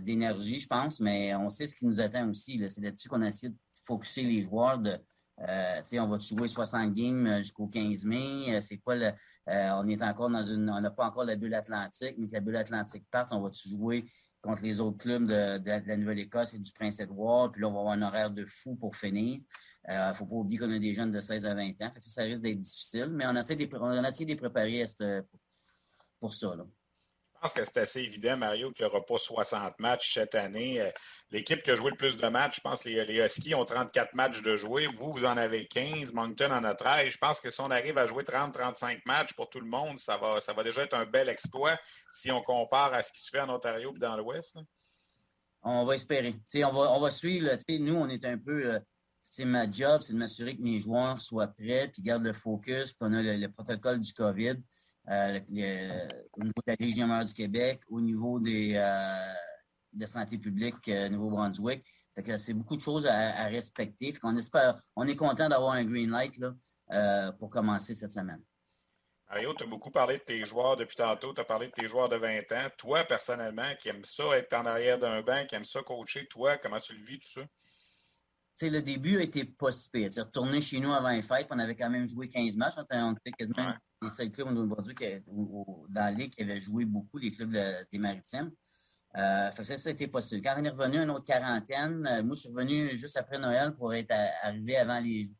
[0.00, 2.62] d'énergie, je pense, mais on sait ce qui nous attend aussi.
[2.68, 4.98] C'est là-dessus qu'on a essayé de focuser les joueurs, de,
[5.40, 8.54] euh, on va jouer 60 games euh, jusqu'au 15 mai?
[8.54, 9.10] Euh, c'est quoi le.
[9.46, 10.70] on est encore dans une.
[10.70, 13.68] On n'a pas encore la bulle atlantique, mais que la bulle atlantique parte, on va-tu
[13.68, 14.04] jouer
[14.42, 17.50] contre les autres clubs de, la Nouvelle-Écosse et du Prince-Édouard?
[17.50, 19.40] Puis là, on va avoir un horaire de fou pour finir.
[19.88, 21.92] Il ne faut pas oublier qu'on a des jeunes de 16 à 20 ans.
[22.00, 24.84] ça, risque d'être difficile, mais on essaie de, a essayé de les préparer
[26.20, 26.54] pour ça.
[27.44, 30.80] Je pense que c'est assez évident, Mario, qu'il n'y aura pas 60 matchs cette année.
[30.80, 30.90] Euh,
[31.30, 33.66] l'équipe qui a joué le plus de matchs, je pense que les, les Huskies ont
[33.66, 34.86] 34 matchs de jouer.
[34.96, 36.14] Vous, vous en avez 15.
[36.14, 37.12] Moncton en a 13.
[37.12, 40.16] Je pense que si on arrive à jouer 30-35 matchs pour tout le monde, ça
[40.16, 41.78] va, ça va déjà être un bel exploit
[42.10, 44.56] si on compare à ce qui se fait en Ontario et dans l'Ouest.
[45.60, 46.34] On va espérer.
[46.54, 47.50] on, va, on va suivre.
[47.78, 48.72] nous, on est un peu.
[48.72, 48.80] Euh,
[49.22, 52.94] c'est ma job, c'est de m'assurer que mes joueurs soient prêts, puis gardent le focus,
[52.94, 54.56] puis on a le protocole du COVID.
[55.10, 55.40] Euh,
[56.32, 59.34] au niveau de la Région du Québec, au niveau des, euh,
[59.92, 61.84] de santé publique euh, Nouveau-Brunswick.
[62.38, 64.14] c'est beaucoup de choses à, respecter.
[64.22, 68.42] on espère, on est content d'avoir un green light là, pour commencer cette semaine.
[69.28, 71.34] Mario, tu as beaucoup parlé de tes joueurs depuis tantôt.
[71.34, 72.68] Tu as parlé de tes joueurs de 20 ans.
[72.78, 76.56] Toi, personnellement, qui aime ça, être en arrière d'un banc, qui aime ça coacher, toi,
[76.58, 77.46] comment tu le vis, tout ça?
[78.62, 80.10] Le début a été pas si pire.
[80.16, 82.74] Retourner chez nous avant les fêtes, on avait quand même joué 15 matchs.
[82.90, 84.94] On était quasiment les seuls clubs aujourd'hui
[85.26, 87.56] dans la Ligue qui avaient joué beaucoup, les clubs
[87.92, 88.50] des Maritimes.
[89.16, 90.42] Euh, ça, ça a été possible.
[90.42, 93.72] Quand on est revenu une autre quarantaine, euh, moi, je suis revenu juste après Noël
[93.76, 94.12] pour être
[94.42, 95.32] arrivé avant les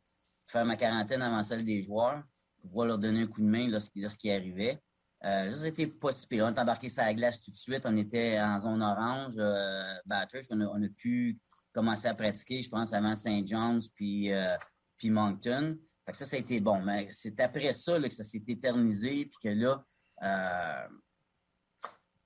[0.46, 2.22] faire ma quarantaine avant celle des joueurs,
[2.61, 4.81] pour pouvoir leur donner un coup de main lorsqu'ils arrivaient.
[5.24, 6.44] Euh, ça, c'était pas si pire.
[6.44, 7.83] On est embarqué sur la glace tout de suite.
[7.85, 11.38] On était en zone orange, euh, On a, on a pu
[11.74, 13.46] commencer à pratiquer, je pense, avant St.
[13.46, 14.56] John's puis, euh,
[14.96, 15.76] puis Moncton.
[16.06, 16.80] Fait que ça, ça a été bon.
[16.82, 19.84] Mais c'est après ça que ça s'est éternisé, puis que là,
[20.22, 20.88] euh,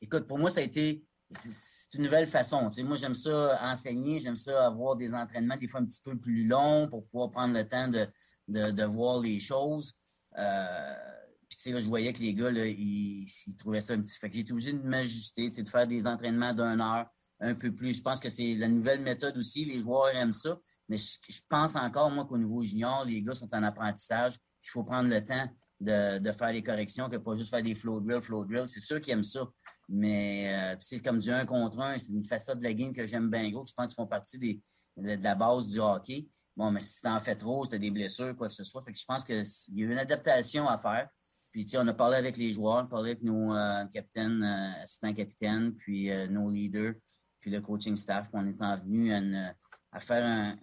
[0.01, 2.69] écoute, pour moi, ça a été, c'est une nouvelle façon.
[2.69, 6.17] Tu moi, j'aime ça enseigner, j'aime ça avoir des entraînements des fois un petit peu
[6.19, 8.07] plus longs pour pouvoir prendre le temps de,
[8.49, 9.97] de, voir les choses.
[10.37, 10.95] Euh,
[11.49, 14.03] puis, tu sais, là, je voyais que les gars, là, ils, ils trouvaient ça un
[14.03, 14.19] petit...
[14.19, 17.07] Fait que j'ai été obligé de m'ajuster, tu sais, de faire des entraînements d'une heure,
[17.41, 17.95] un peu plus.
[17.95, 19.65] Je pense que c'est la nouvelle méthode aussi.
[19.65, 20.59] Les joueurs aiment ça.
[20.89, 24.35] Mais je, pense encore, moi, qu'au niveau junior, les gars sont en apprentissage.
[24.65, 25.49] Il faut prendre le temps
[25.81, 28.69] de, faire les corrections, que pas juste faire des flow drill, flow drill.
[28.69, 29.47] C'est sûr qu'ils aiment ça.
[29.89, 31.99] Mais euh, c'est comme du un contre un.
[31.99, 33.65] C'est une facette de la game que j'aime bien gros.
[33.67, 34.61] Je pense qu'ils font partie des,
[34.97, 36.27] de, la base du hockey.
[36.57, 38.83] Bon, mais si t'en fais trop, si t'as des blessures, quoi que ce soit.
[38.83, 39.45] Fait que je pense qu'il
[39.79, 41.09] y a une adaptation à faire.
[41.53, 43.85] Puis, tu sais, on a parlé avec les joueurs, on a parlé avec nos euh,
[43.87, 46.95] capitaines, euh, assistants capitaines, puis nos leaders
[47.41, 48.29] puis le coaching staff.
[48.33, 50.57] On est en venu à, faire un,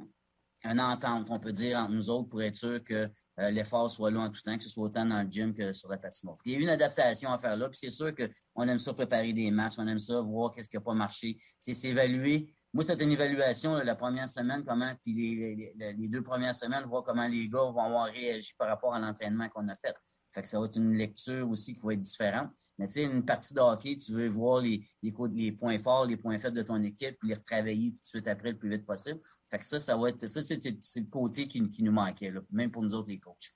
[0.70, 3.10] une entente, on peut dire, entre nous autres pour être sûr que
[3.40, 5.74] euh, l'effort soit là en tout temps, que ce soit autant dans le gym que
[5.74, 6.38] sur la patinoire.
[6.46, 8.94] Il y a eu une adaptation à faire là, puis c'est sûr qu'on aime ça
[8.94, 11.38] préparer des matchs, on aime ça voir qu'est-ce qui n'a pas marché.
[11.62, 12.50] S'évaluer.
[12.74, 17.04] Moi, c'est une évaluation la première semaine, comment, puis les, les, deux premières semaines, voir
[17.04, 19.96] comment les gars vont avoir réagi par rapport à l'entraînement qu'on a fait.
[20.32, 22.50] Fait que ça va être une lecture aussi qui va être différente.
[22.78, 26.18] Mais tu sais, une partie de hockey, tu veux voir les, les, points forts, les
[26.18, 28.86] points faibles de ton équipe, puis les retravailler tout de suite après le plus vite
[28.86, 29.20] possible.
[29.50, 30.28] Fait que ça, ça va être.
[30.28, 33.56] Ça, c'est le côté qui, nous manquait, même pour nous autres, les coachs.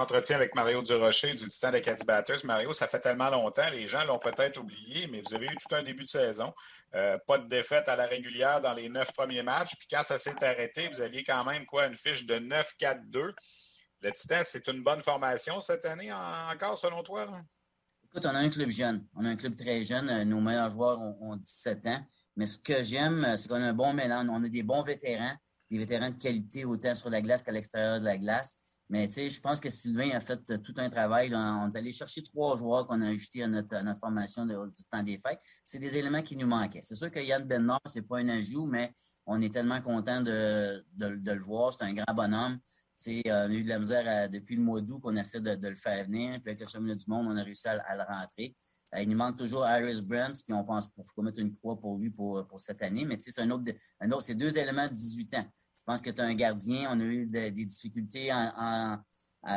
[0.00, 2.44] Entretien avec Mario Durocher du Titan de Caddy Batters.
[2.44, 5.74] Mario, ça fait tellement longtemps, les gens l'ont peut-être oublié, mais vous avez eu tout
[5.74, 6.54] un début de saison.
[6.94, 9.72] Euh, pas de défaite à la régulière dans les neuf premiers matchs.
[9.76, 13.32] Puis quand ça s'est arrêté, vous aviez quand même quoi, une fiche de 9-4-2.
[14.02, 17.26] Le Titan, c'est une bonne formation cette année encore, selon toi?
[18.26, 19.04] On a un club jeune.
[19.14, 20.08] On a un club très jeune.
[20.08, 22.06] Euh, nos meilleurs joueurs ont, 17 ans.
[22.36, 24.26] Mais ce que j'aime, c'est qu'on a un bon mélange.
[24.30, 25.34] On a des bons vétérans,
[25.70, 28.56] des vétérans de qualité autant sur la glace qu'à l'extérieur de la glace.
[28.90, 31.30] Mais tu je pense que Sylvain a fait tout un travail.
[31.34, 34.54] On est allé chercher trois joueurs qu'on a ajoutés à notre, formation de,
[34.90, 35.40] temps des fêtes.
[35.66, 36.80] C'est des éléments qui nous manquaient.
[36.82, 38.94] C'est sûr que Yann Benmar, c'est pas un ajout, mais
[39.26, 41.74] on est tellement content de, le voir.
[41.74, 42.58] C'est un grand bonhomme.
[43.06, 46.04] On a eu de la misère depuis le mois d'août qu'on essaie de, le faire
[46.04, 46.40] venir.
[46.40, 48.56] Puis avec le championnat du monde, on a réussi à, le rentrer.
[48.94, 51.78] Euh, il nous manque toujours Iris Brandt, puis on pense qu'il faut mettre une croix
[51.78, 53.04] pour lui pour, pour cette année.
[53.04, 53.64] Mais c'est un autre,
[54.00, 55.46] un autre deux éléments de 18 ans.
[55.78, 56.90] Je pense que tu as un gardien.
[56.92, 58.98] On a eu des difficultés en,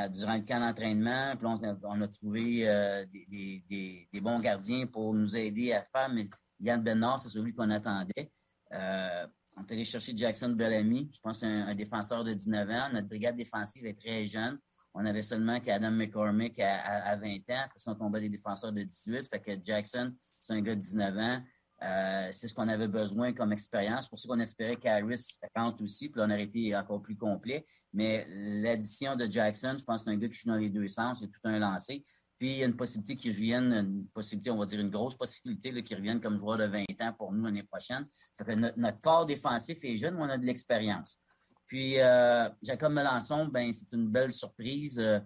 [0.10, 1.36] durant le camp d'entraînement.
[1.38, 1.48] Puis
[1.84, 6.10] on, a trouvé euh, des, bons gardiens pour nous aider à faire.
[6.10, 8.32] Mais Yann Bernard, c'est celui qu'on attendait.
[8.74, 9.28] Euh,
[9.58, 11.10] on est allé chercher Jackson Bellamy.
[11.14, 12.90] Je pense que c'est un, défenseur de 19 ans.
[12.94, 14.58] Notre brigade défensive est très jeune.
[14.94, 17.66] On avait seulement qu'Adam McCormick à, 20 ans.
[17.78, 19.28] Ça, on tombait des défenseurs de 18.
[19.30, 21.42] Fait que Jackson, c'est un gars de 19 ans.
[21.84, 24.08] Euh, c'est ce qu'on avait besoin comme expérience.
[24.08, 26.10] pour ça qu'on espérait qu'Harris rentre aussi.
[26.10, 27.66] Puis là, on aurait été encore plus complet.
[27.94, 30.88] Mais l'addition de Jackson, je pense que c'est un gars qui joue dans les deux
[30.88, 31.20] sens.
[31.22, 32.04] C'est tout un lancé.
[32.42, 35.16] Puis il y a une possibilité qu'il revienne, une possibilité, on va dire une grosse
[35.16, 38.08] possibilité qu'il revienne comme joueur de 20 ans pour nous l'année prochaine.
[38.36, 41.20] Fait que notre, corps défensif est jeune, mais on a de l'expérience.
[41.68, 44.98] Puis euh, Jacob Melançon, ben c'est une belle surprise.
[44.98, 45.20] Euh,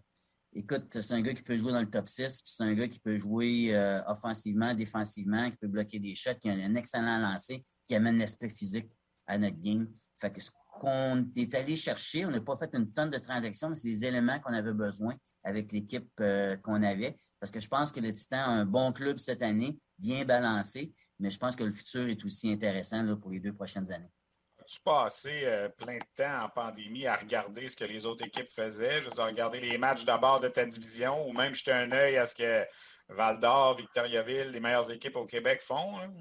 [0.52, 2.90] écoute, c'est un gars qui peut jouer dans le top 6, puis c'est un gars
[2.90, 7.18] qui peut jouer euh, offensivement, défensivement, qui peut bloquer des shots, qui a un excellent
[7.18, 8.92] lancer, qui amène l'aspect physique
[9.26, 9.88] à notre game.
[10.18, 10.42] Fait que
[10.80, 14.06] qu'on est allé chercher, on n'a pas fait une tonne de transactions, mais c'est des
[14.06, 17.18] éléments qu'on avait besoin avec l'équipe euh, qu'on avait.
[17.40, 20.94] Parce que je pense que le Titan a un bon club cette année, bien balancé,
[21.20, 24.12] mais je pense que le futur est aussi intéressant pour les deux prochaines années
[24.66, 28.48] tu passé euh, plein de temps en pandémie à regarder ce que les autres équipes
[28.48, 29.02] faisaient?
[29.02, 32.18] Je veux dire, regarder les matchs d'abord de ta division ou même jeter un œil
[32.18, 32.66] à ce que
[33.10, 36.00] Val d'Or, Victoriaville, les meilleures équipes au Québec font?
[36.00, 36.12] Hein?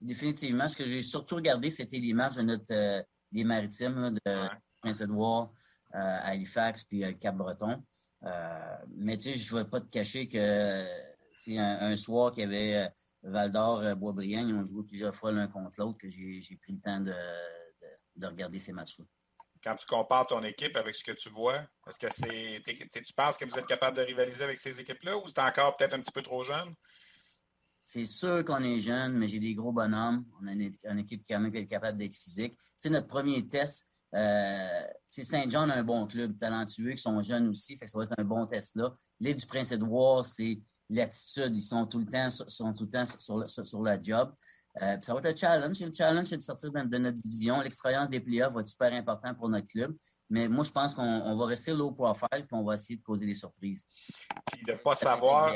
[0.00, 0.68] Définitivement.
[0.68, 4.48] Ce que j'ai surtout regardé, c'était les matchs de notre, euh, des maritimes de
[4.80, 5.52] Prince-Édouard,
[5.94, 7.82] euh, Halifax puis le Cap-Breton.
[8.96, 10.86] mais tu sais, je ne vais pas te cacher que
[11.32, 12.90] c'est un, soir qu'il y avait
[13.22, 16.80] Val d'Or, Boisbriand, ils ont joué plusieurs fois l'un contre l'autre que j'ai pris le
[16.80, 17.14] temps de
[18.18, 19.04] de regarder ces matchs-là.
[19.62, 22.62] Quand tu compares ton équipe avec ce que tu vois, est-ce que c'est.
[22.64, 25.94] Tu penses que vous êtes capable de rivaliser avec ces équipes-là ou c'est encore peut-être
[25.94, 26.74] un petit peu trop jeune?
[27.88, 30.22] C'est sûr qu'on est jeune, mais j'ai des gros bonhommes.
[30.42, 30.60] On a une,
[30.98, 32.54] équipe qui est capable d'être physique.
[32.54, 37.48] Tu sais, notre premier test, euh, Saint-Jean a un bon club talentueux qui sont jeunes
[37.48, 38.92] aussi, fait que ça va être un bon test là.
[39.20, 41.56] L'île du Prince-Édouard, c'est l'attitude.
[41.56, 44.34] Ils sont tout le temps, sont tout le temps sur, sur, sur le job.
[44.82, 45.80] Euh, ça va être un challenge.
[45.80, 47.62] Le challenge, c'est de sortir de, notre division.
[47.62, 49.96] L'expérience des playoffs va être super important pour notre club.
[50.28, 53.24] Mais moi, je pense qu'on va rester low profile et on va essayer de causer
[53.24, 53.82] des surprises.
[54.52, 55.54] Puis de ne pas savoir.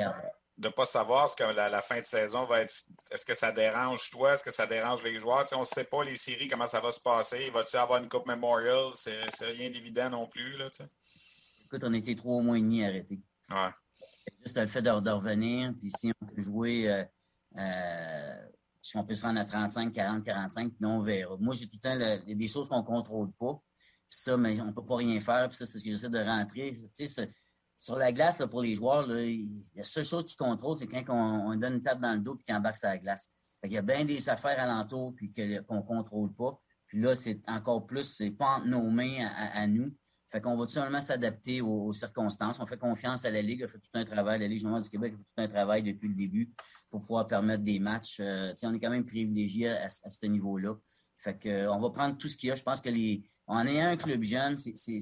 [0.63, 2.73] De pas savoir ce que la, fin de saison va être.
[3.11, 4.35] Est-ce que ça dérange toi?
[4.35, 5.45] Est-ce que ça dérange les joueurs?
[5.55, 7.51] on ne sait pas les séries, comment ça va se passer.
[7.51, 8.93] Va-tu avoir une Coupe Memorial?
[8.95, 10.57] C'est rien d'évident non plus.
[10.57, 10.71] Là,
[11.65, 13.21] Écoute, on était trois mois et demi arrêtés.
[13.51, 13.71] Ouais.
[14.45, 17.05] Juste le fait de, revenir, puis si on peut jouer euh,
[17.57, 18.47] euh,
[18.81, 21.37] si on peut se rendre à 35, 40, 45, puis on verra.
[21.39, 23.55] Moi, j'ai tout le temps des choses qu'on ne contrôle pas.
[24.09, 25.49] Puis ça, mais on ne peut pas rien faire.
[25.49, 26.73] Puis ça, c'est ce que j'essaie de rentrer.
[27.83, 31.57] Sur la glace, là, pour les joueurs, la seule chose qui contrôle, c'est quand on,
[31.57, 33.29] donne une tape dans le dos et qu'ils embarquent sur la glace.
[33.65, 36.61] il y a bien des affaires alentour puis qu'on ne contrôle pas.
[36.87, 39.93] Puis là, c'est encore plus, c'est pas entre nos mains à nous.
[40.33, 42.61] Fait qu'on va tout simplement s'adapter aux, circonstances.
[42.61, 44.39] On fait confiance à la Ligue, on fait tout un travail.
[44.39, 46.51] La Ligue du Québec a fait tout un travail depuis le début
[46.89, 48.19] pour pouvoir permettre des matchs.
[48.21, 50.75] Euh, on est quand même privilégié à, ce niveau-là.
[51.23, 52.57] Fait que, on va prendre tout ce qu'il y a.
[52.57, 53.23] Je pense que les.
[53.47, 55.01] En ayant un club jeune, c'est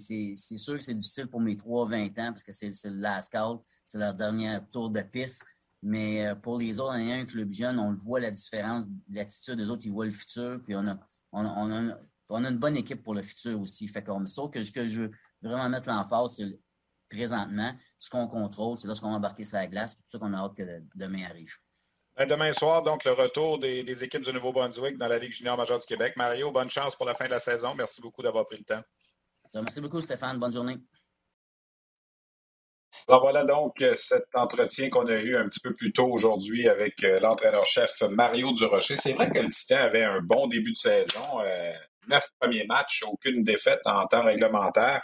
[0.56, 3.98] sûr que c'est difficile pour mes 3-20 ans parce que c'est le last call, c'est
[3.98, 5.44] leur dernier tour de piste.
[5.82, 9.56] Mais euh, pour les autres, en ayant un club jeune, on voit la différence, l'attitude
[9.56, 10.60] des autres, ils voient le futur.
[10.64, 10.98] Puis on a,
[11.32, 11.98] on, a
[12.30, 13.86] on a une bonne équipe pour le futur aussi.
[13.88, 15.10] Fait qu'on sauf que ce que je veux
[15.42, 16.58] vraiment mettre l'emphase, c'est
[17.08, 19.92] présentement, ce qu'on contrôle, c'est lorsqu'on va embarquer sur la glace.
[19.92, 21.54] C'est pour ça qu'on a hâte que demain arrive.
[22.16, 25.78] Ben, demain soir, donc, le retour des, équipes du Nouveau-Brunswick dans la Ligue junior majeure
[25.78, 26.14] du Québec.
[26.16, 27.74] Mario, bonne chance pour la fin de la saison.
[27.74, 28.82] Merci beaucoup d'avoir pris le temps.
[29.54, 30.38] Merci beaucoup, Stéphane.
[30.38, 30.78] Bonne journée.
[33.08, 37.18] voilà donc cet entretien qu'on a eu un petit peu plus tôt aujourd'hui avec euh,
[37.20, 38.96] l'entraîneur-chef Mario Durocher.
[38.96, 41.40] C'est vrai que le Titan avait un bon début de saison.
[41.42, 41.72] Euh,
[42.08, 45.00] neuf premiers matchs, aucune défaite en temps réglementaire.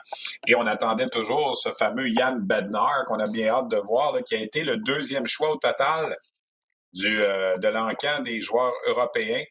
[0.46, 4.34] Et on attendait toujours ce fameux Yann Bednar qu'on a bien hâte de voir, qui
[4.34, 6.16] a été le deuxième choix au total
[7.04, 9.42] euh, de l'encan des joueurs européens.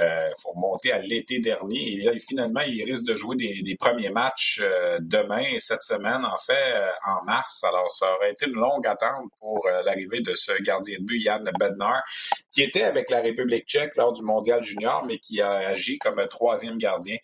[0.00, 1.94] Il faut monter à l'été dernier.
[1.94, 4.62] Et là, finalement, il risque de jouer des, premiers matchs
[5.00, 7.64] demain et cette semaine, en fait, en mars.
[7.64, 11.50] Alors, ça aurait été une longue attente pour l'arrivée de ce gardien de but, Yann
[11.58, 12.04] Bednar,
[12.52, 16.24] qui était avec la République tchèque lors du Mondial junior, mais qui a agi comme
[16.28, 17.16] troisième gardien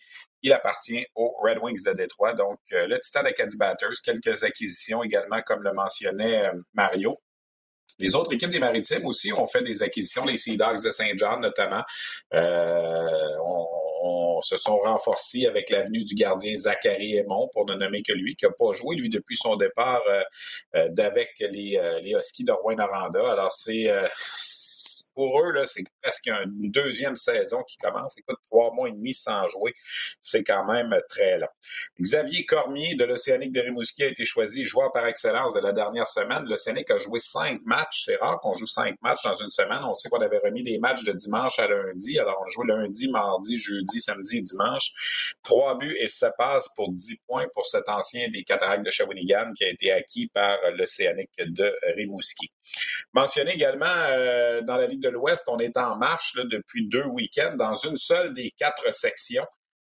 [0.45, 2.35] il appartient aux Red Wings de Détroit.
[2.35, 7.19] Donc, euh, le Titan d'Acadie Batters, quelques acquisitions également, comme le mentionnait euh, Mario.
[7.99, 11.41] Les autres équipes des Maritimes aussi ont fait des acquisitions, les Sea Dogs de Saint-Jean
[11.41, 11.83] notamment.
[12.33, 13.09] Euh,
[13.45, 18.35] on, se sont renforcés avec l'avenue du gardien Zachary Aymon, pour ne nommer que lui,
[18.37, 20.03] qui n'a pas joué, lui, depuis son départ
[20.91, 23.33] d'avec les, les Huskies de Rouen-Noranda.
[23.33, 23.89] Alors, c'est
[25.15, 28.17] pour eux, là, c'est presque une deuxième saison qui commence.
[28.19, 29.75] Écoute, trois mois et demi sans jouer,
[30.21, 31.49] c'est quand même très long.
[32.01, 36.07] Xavier Cormier de l'Océanique de Rimouski a été choisi joueur par excellence de la dernière
[36.07, 36.45] semaine.
[36.49, 38.05] L'Océanique a joué cinq matchs.
[38.07, 39.81] C'est rare qu'on joue cinq matchs dans une semaine.
[39.85, 42.19] On sait qu'on avait remis des matchs de dimanche à lundi.
[42.19, 45.37] Alors, on joue lundi, mardi, jeudi, samedi et dimanche.
[45.43, 49.53] Trois buts et sept passes pour dix points pour cet ancien des cataractes de Shawinigan
[49.57, 52.51] qui a été acquis par l'Océanique de Rimouski.
[53.13, 57.57] Mentionné également euh, dans la Ligue de l'Ouest, on est en marche depuis deux week-ends
[57.57, 59.47] dans une seule des quatre sections.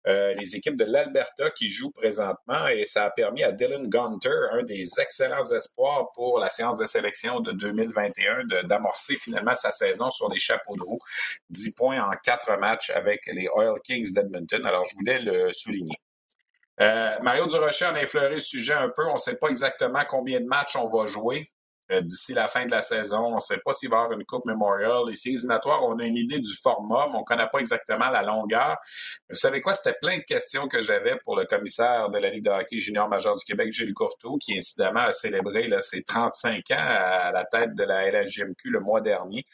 [0.07, 4.37] Euh, les équipes de l'Alberta qui jouent présentement et ça a permis à Dylan Gunter,
[4.53, 10.11] un des excellents espoirs pour la séance de sélection de 2021, d'amorcer finalement sa saison
[10.11, 11.01] sur des chapeaux de roue.
[11.49, 14.67] 10 points en quatre matchs avec les Oil Kings d'Edmonton.
[14.67, 15.97] Alors, je voulais le souligner.
[16.81, 19.07] Euh, Mario Durocher en a effleuré le sujet un peu.
[19.07, 21.49] On ne sait pas exactement combien de matchs on va jouer.
[21.93, 23.27] Euh, d'ici la fin de la saison.
[23.27, 25.03] On ne sait pas s'il va y avoir une Coupe Memorial.
[25.07, 28.23] Les séries on a une idée du format, mais on ne connaît pas exactement la
[28.23, 28.79] longueur.
[29.29, 29.75] Vous savez quoi?
[29.75, 33.07] C'était plein de questions que j'avais pour le commissaire de la Ligue de hockey junior
[33.09, 37.75] majeur du Québec, Gilles Courteau, qui incidemment a célébré ses 35 ans à la tête
[37.75, 39.45] de la LHJMQ le mois dernier.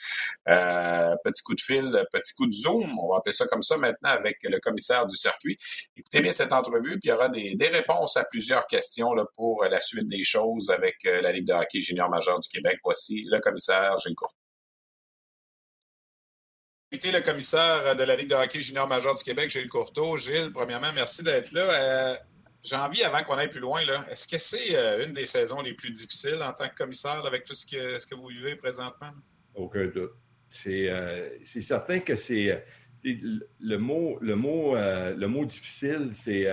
[0.49, 3.77] Euh, petit coup de fil, petit coup de zoom, on va appeler ça comme ça
[3.77, 5.57] maintenant avec le commissaire du circuit.
[5.97, 9.81] Écoutez bien cette entrevue, puis il y aura des, réponses à plusieurs questions pour la
[9.81, 12.78] suite des choses avec euh, la Ligue de hockey junior majeur du Québec.
[12.85, 14.37] Voici le commissaire Gilles Courteau.
[16.92, 20.16] Invité le commissaire de la Ligue de hockey junior majeur du Québec, Gilles Courteau.
[20.16, 21.61] Gilles, premièrement, merci d'être là.
[21.62, 22.16] Euh,
[22.64, 23.80] j'ai envie, avant qu'on aille plus loin,
[24.11, 27.44] est-ce que c'est euh, une des saisons les plus difficiles en tant que commissaire avec
[27.44, 29.12] tout ce que, ce que vous vivez présentement?
[29.54, 30.11] Aucun doute.
[30.50, 32.61] C'est euh, certain que c'est
[33.04, 36.48] le mot, le mot, le mot difficile, c'est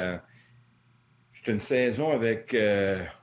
[1.47, 2.55] une saison avec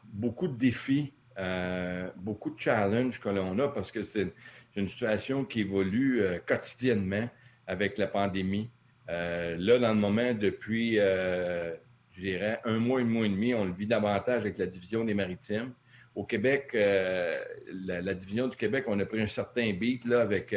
[0.03, 4.33] beaucoup de défis, euh, beaucoup de challenges que l'on a parce que c'est
[4.77, 7.29] une, situation qui évolue euh, quotidiennement
[7.67, 8.71] avec la pandémie.
[9.09, 13.65] Euh, là, dans le moment, depuis, je dirais, un mois, un mois et demi, on
[13.65, 15.73] le vit davantage avec la division des maritimes.
[16.15, 20.55] Au Québec, la, division du Québec, on a pris un certain beat là, avec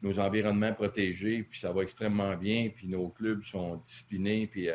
[0.00, 4.68] nos environnements protégés, puis ça va extrêmement bien, puis nos clubs sont disciplinés, puis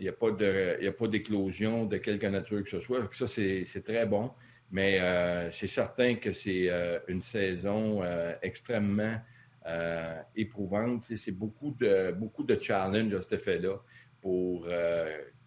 [0.00, 3.08] il n'y a pas d'éclosion de quelque nature que ce soit.
[3.12, 4.32] Ça, c'est très bon.
[4.72, 9.20] Mais euh, c'est certain que c'est euh, une saison euh, extrêmement
[10.34, 11.04] éprouvante.
[11.14, 13.76] C'est beaucoup de, beaucoup de challenges à cet effet-là
[14.20, 14.66] pour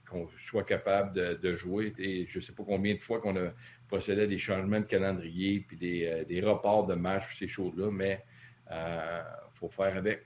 [0.09, 1.93] qu'on soit capable de, jouer.
[1.97, 3.51] Je ne sais pas combien de fois qu'on a
[3.89, 8.23] procédé à des changements de calendrier puis des, des reports de matchs, ces choses-là, mais
[8.71, 10.21] il faut faire avec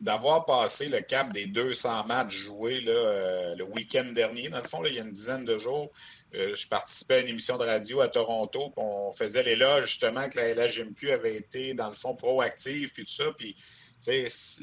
[0.00, 4.84] d'avoir passé le cap des 200 matchs joués euh, le week-end dernier, dans le fond,
[4.84, 5.90] il y a une dizaine de jours,
[6.34, 10.38] euh, je participais à une émission de radio à Toronto, on faisait l'éloge justement que
[10.38, 13.56] la LHMQ avait été, dans le fond, proactive, puis tout ça, puis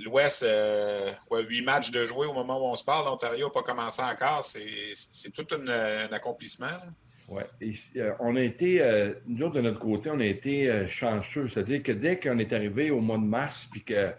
[0.05, 3.63] l'Ouest, euh, huit matchs de jouer au moment où on se parle, l'Ontario n'a pas
[3.63, 6.67] commencé encore, c'est tout un accomplissement.
[7.29, 7.41] Oui,
[8.19, 8.79] on a été,
[9.25, 12.91] nous autres, de notre côté, on a été chanceux, c'est-à-dire que dès qu'on est arrivé
[12.91, 14.13] au mois de mars, puis que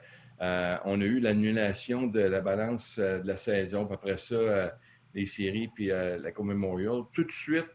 [0.45, 4.35] euh, on a eu l'annulation de la balance euh, de la saison, puis après ça,
[4.35, 4.69] euh,
[5.15, 7.03] les séries, puis la Coupe Memorial.
[7.13, 7.71] Tout de suite,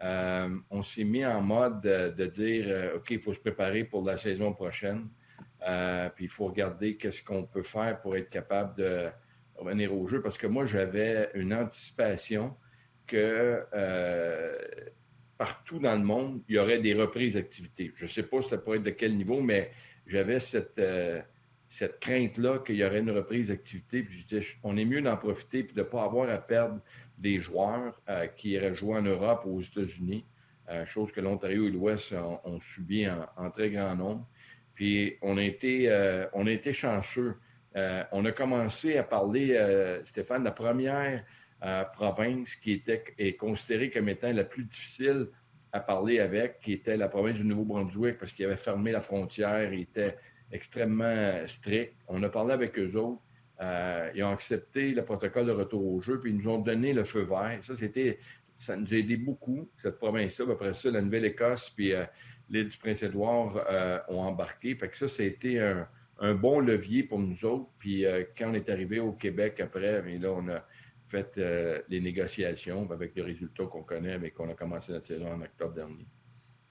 [0.00, 4.52] on s'est mis en mode de, dire OK, il faut se préparer pour la saison
[4.52, 5.08] prochaine.
[6.14, 9.08] puis il faut regarder qu'est-ce qu'on peut faire pour être capable de
[9.56, 10.22] revenir au jeu.
[10.22, 12.54] Parce que moi, j'avais une anticipation
[13.08, 13.64] que
[15.36, 17.90] partout dans le monde, il y aurait des reprises d'activité.
[17.96, 19.72] Je ne sais pas si ça pourrait être de quel niveau, mais
[20.06, 20.80] j'avais cette,
[21.74, 24.04] cette crainte-là qu'il y aurait une reprise d'activité.
[24.04, 26.78] Puis je disais, on est mieux d'en profiter et de ne pas avoir à perdre
[27.18, 30.24] des joueurs euh, qui iraient jouer en Europe ou aux États-Unis,
[30.70, 32.14] euh, chose que l'Ontario et l'Ouest
[32.44, 34.24] ont, subi en, très grand nombre.
[34.76, 37.34] Puis on a été, euh, on a été chanceux.
[38.12, 39.48] on a commencé à parler,
[40.04, 41.24] Stéphane, de la première
[41.92, 45.26] province qui était est considérée comme étant la plus difficile
[45.72, 49.72] à parler avec, qui était la province du Nouveau-Brunswick, parce qu'il avait fermé la frontière,
[49.72, 50.16] il était
[50.54, 51.94] extrêmement strict.
[52.06, 53.20] On a parlé avec eux autres.
[53.60, 56.92] Euh, ils ont accepté le protocole de retour au jeu, puis ils nous ont donné
[56.92, 57.58] le feu vert.
[57.62, 58.18] Ça, c'était,
[58.56, 60.52] ça nous a aidé beaucoup, cette province-là.
[60.52, 62.04] Après ça, la Nouvelle-Écosse puis euh,
[62.48, 64.74] l'île du Prince-Édouard euh, ont embarqué.
[64.76, 65.88] Fait que ça, ça a été un,
[66.20, 67.68] un bon levier pour nous autres.
[67.78, 68.04] Puis
[68.38, 70.64] quand on est arrivé au Québec après, mais là, on a
[71.08, 71.36] fait
[71.88, 75.74] les négociations avec les résultats qu'on connaît, mais qu'on a commencé notre saison en octobre
[75.74, 76.06] dernier.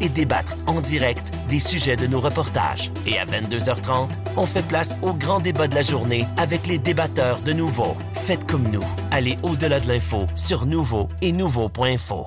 [0.00, 2.90] et débattre en direct des sujets de nos reportages.
[3.06, 7.40] Et à 22h30, on fait place au grand débat de la journée avec les débatteurs
[7.40, 7.96] de Nouveau.
[8.14, 8.86] Faites comme nous.
[9.10, 12.26] Allez au-delà de l'info sur Nouveau et Nouveau.info.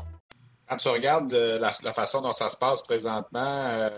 [0.71, 3.89] Quand tu regardes euh, la, façon dont ça se passe présentement, euh,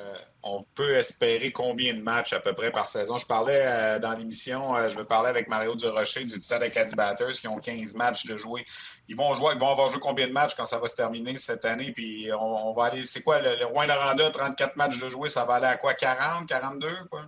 [0.43, 3.17] on peut espérer combien de matchs à peu près par saison?
[3.17, 7.31] Je parlais euh, dans l'émission, je veux parler avec Mario Durocher du Tissad Acadie Batters
[7.31, 8.65] qui ont 15 matchs de jouer.
[9.07, 11.37] Ils vont jouer, ils vont avoir joué combien de matchs quand ça va se terminer
[11.37, 11.91] cette année?
[11.91, 15.45] Puis on, va aller, c'est quoi le, le Rouen Laranda, 34 matchs de jouer, ça
[15.45, 15.93] va aller à quoi?
[15.93, 17.21] 40, 42, quoi?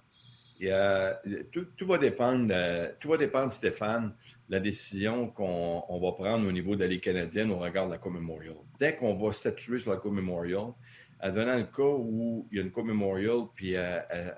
[1.51, 2.53] tout, va dépendre,
[2.99, 4.13] tout va dépendre, Stéphane,
[4.49, 8.13] la décision qu'on va prendre au niveau de la canadienne au regard de la Coupe
[8.13, 8.55] Memorial.
[8.79, 10.73] Dès qu'on va statuer sur la Coupe Memorial,
[11.19, 14.35] advenant le cas où il y a une Coupe Memorial puis elle,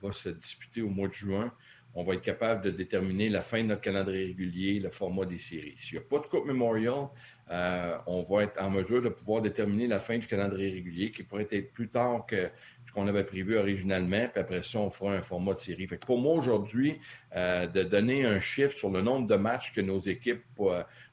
[0.00, 1.52] va se disputer au mois de juin,
[1.94, 5.38] on va être capable de déterminer la fin de notre calendrier régulier, le format des
[5.38, 5.76] séries.
[5.78, 7.08] S'il n'y a pas de Coupe Memorial,
[7.50, 11.22] euh, on va être en mesure de pouvoir déterminer la fin du calendrier régulier qui
[11.22, 12.50] pourrait être plus tard que
[12.86, 15.86] ce qu'on avait prévu originalement, puis après ça, on fera un format de série.
[15.86, 16.98] Fait pour moi, aujourd'hui,
[17.36, 20.42] euh, de donner un chiffre sur le nombre de matchs que nos équipes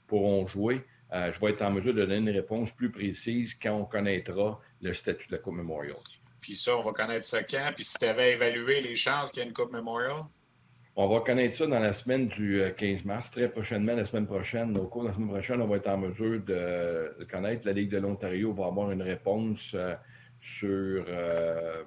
[0.08, 0.82] pourront jouer,
[1.14, 4.60] euh, je vais être en mesure de donner une réponse plus précise quand on connaîtra
[4.82, 5.96] le statut de la Coupe Memorial.
[6.40, 7.72] Puis ça, on va connaître ça quand?
[7.76, 10.24] Puis si tu avais évalué les chances qu'il y ait une Coupe Memorial?
[10.96, 14.28] On va connaître ça dans la semaine du 15 euh, mars, très prochainement, la semaine
[14.28, 14.76] prochaine.
[14.78, 17.66] Au cours de la semaine prochaine, on va être en mesure de, connaître.
[17.66, 19.96] La Ligue de l'Ontario va avoir une réponse euh,
[20.42, 21.84] sur euh,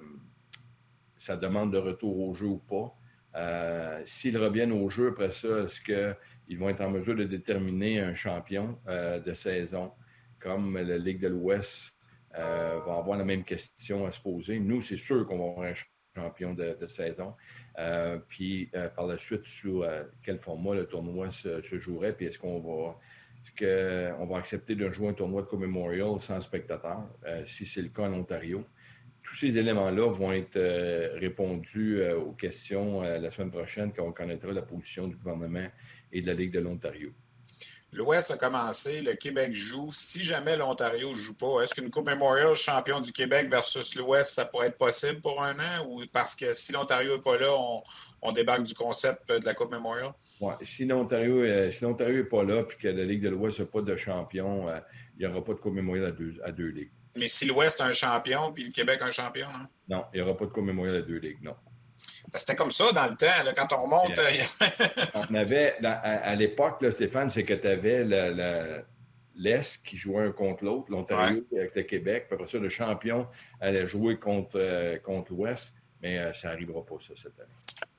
[1.19, 2.95] sa demande de retour au jeu ou pas.
[4.05, 8.13] S'ils reviennent au jeu après ça, est-ce qu'ils vont être en mesure de déterminer un
[8.13, 9.91] champion de saison
[10.39, 11.94] comme la Ligue de l'Ouest
[12.35, 14.59] va avoir la même question à se poser?
[14.59, 15.73] Nous, c'est sûr qu'on va avoir un
[16.15, 17.33] champion de saison.
[17.77, 22.39] Euh, puis euh, par la suite, euh, quel format le tournoi se, jouerait, puis est-ce
[22.39, 22.97] qu'on va,
[23.61, 27.07] est va accepter de jouer un tournoi de Memorial sans spectateurs,
[27.45, 28.65] si c'est le cas en Ontario?
[29.21, 30.59] Tous ces éléments-là vont être
[31.19, 35.67] répondus aux questions la semaine prochaine quand on connaîtra la position du gouvernement
[36.11, 37.11] et de la Ligue de l'Ontario.
[37.95, 39.89] L'Ouest a commencé, le Québec joue.
[39.93, 44.33] Si jamais l'Ontario ne joue pas, est-ce qu'une Coupe Memorial champion du Québec versus l'Ouest,
[44.33, 45.87] ça pourrait être possible pour un an?
[45.87, 47.55] Ou parce que si l'Ontario n'est pas là,
[48.21, 50.11] on, débarque du concept de la Coupe Memorial?
[50.41, 53.95] Oui, si l'Ontario n'est pas là et que la Ligue de l'Ouest n'a pas de
[53.95, 54.79] champion, euh,
[55.17, 56.91] il n'y aura pas de Coupe Memorial à deux, à deux ligues.
[57.15, 59.67] Mais si l'Ouest a un champion puis le Québec un champion, non?
[59.87, 61.55] Non, il n'y aura pas de Coupe Memorial à deux ligues, non.
[62.31, 64.17] Ben, c'était comme ça dans le temps, quand on remonte.
[64.17, 68.03] Euh, on avait, à, l'époque, Stéphane, c'est que tu avais
[69.35, 72.25] l'Est qui jouait un contre l'autre, l'Ontario avec le Québec.
[72.27, 73.27] Puis après ça, le champion
[73.59, 75.73] allait jouer contre, euh, contre l'Ouest.
[76.01, 77.49] Mais euh, ça n'arrivera pas, ça, cette année.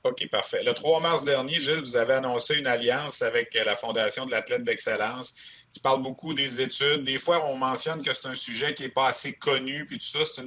[0.09, 0.63] OK, parfait.
[0.65, 4.63] Le 3 mars dernier, Gilles, vous avez annoncé une alliance avec la Fondation de l'athlète
[4.63, 5.35] d'excellence.
[5.73, 7.05] Tu parles beaucoup des études.
[7.05, 10.07] Des fois, on mentionne que c'est un sujet qui n'est pas assez connu, puis tout
[10.07, 10.21] ça.
[10.25, 10.43] C'est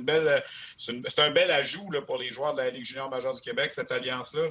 [0.77, 3.91] c'est un bel ajout pour les joueurs de la Ligue junior majeure du Québec, cette
[3.91, 4.43] alliance-là.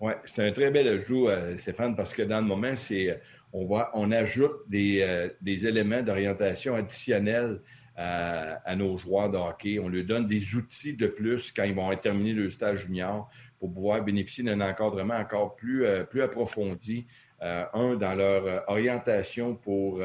[0.00, 3.20] Oui, c'est un très bel ajout, euh, Stéphane, parce que dans le moment, c'est
[3.52, 7.60] on, on ajoute des, euh, des éléments d'orientation additionnels
[7.96, 9.78] à, nos joueurs de hockey.
[9.78, 13.72] On leur donne des outils de plus quand ils vont terminer le stage junior pour
[13.72, 17.06] pouvoir bénéficier d'un encadrement encore plus, euh, plus approfondi.
[17.42, 20.00] Euh, un, dans leur euh, orientation pour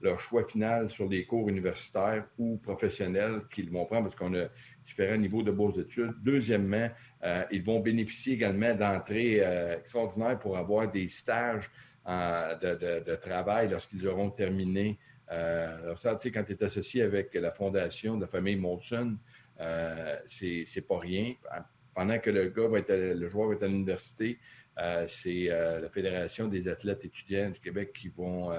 [0.00, 4.46] leur choix final sur des cours universitaires ou professionnels qu'ils vont prendre parce qu'on a
[4.86, 6.14] différents niveaux de beaux études.
[6.22, 6.88] Deuxièmement,
[7.50, 9.40] ils vont bénéficier également d'entrées
[9.76, 11.68] extraordinaires pour avoir des stages
[12.06, 14.96] de, de, travail lorsqu'ils auront terminé
[15.26, 19.16] alors, ça, tu quand tu es associé avec la fondation de la famille Molson,
[20.28, 21.34] c'est pas rien.
[21.98, 24.38] Pendant que le gars va être le joueur va être à l'université,
[24.78, 28.52] euh, c'est euh, la Fédération des athlètes étudiants du Québec qui vont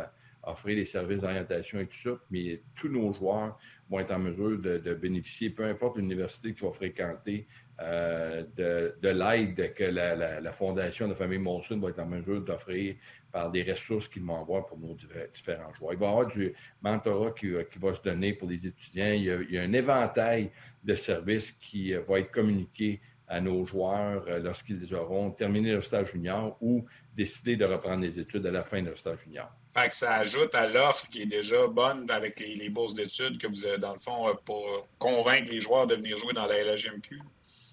[0.44, 2.20] offrir les services d'orientation et tout ça.
[2.32, 3.58] Mais tous nos joueurs
[3.90, 7.48] vont être en mesure de, bénéficier, peu importe l'université que tu vas fréquenter,
[7.80, 12.96] de, l'aide que la, Fondation de la famille Molson va être en mesure d'offrir
[13.32, 14.96] par des ressources qu'ils vont avoir pour nos
[15.34, 15.94] différents joueurs.
[15.94, 19.12] Il va y avoir du mentorat qui, euh, va se donner pour les étudiants.
[19.14, 20.52] Il y, a, un éventail
[20.84, 23.00] de services qui euh, va être communiqué
[23.30, 28.46] à nos joueurs lorsqu'ils auront terminé leur stage junior ou décidé de reprendre les études
[28.48, 29.50] à la fin de leur stage junior.
[29.74, 33.46] Fait que ça ajoute à l'offre qui est déjà bonne avec les, bourses d'études que
[33.46, 37.22] vous avez, dans le fond, pour convaincre les joueurs de venir jouer dans la LHMQ.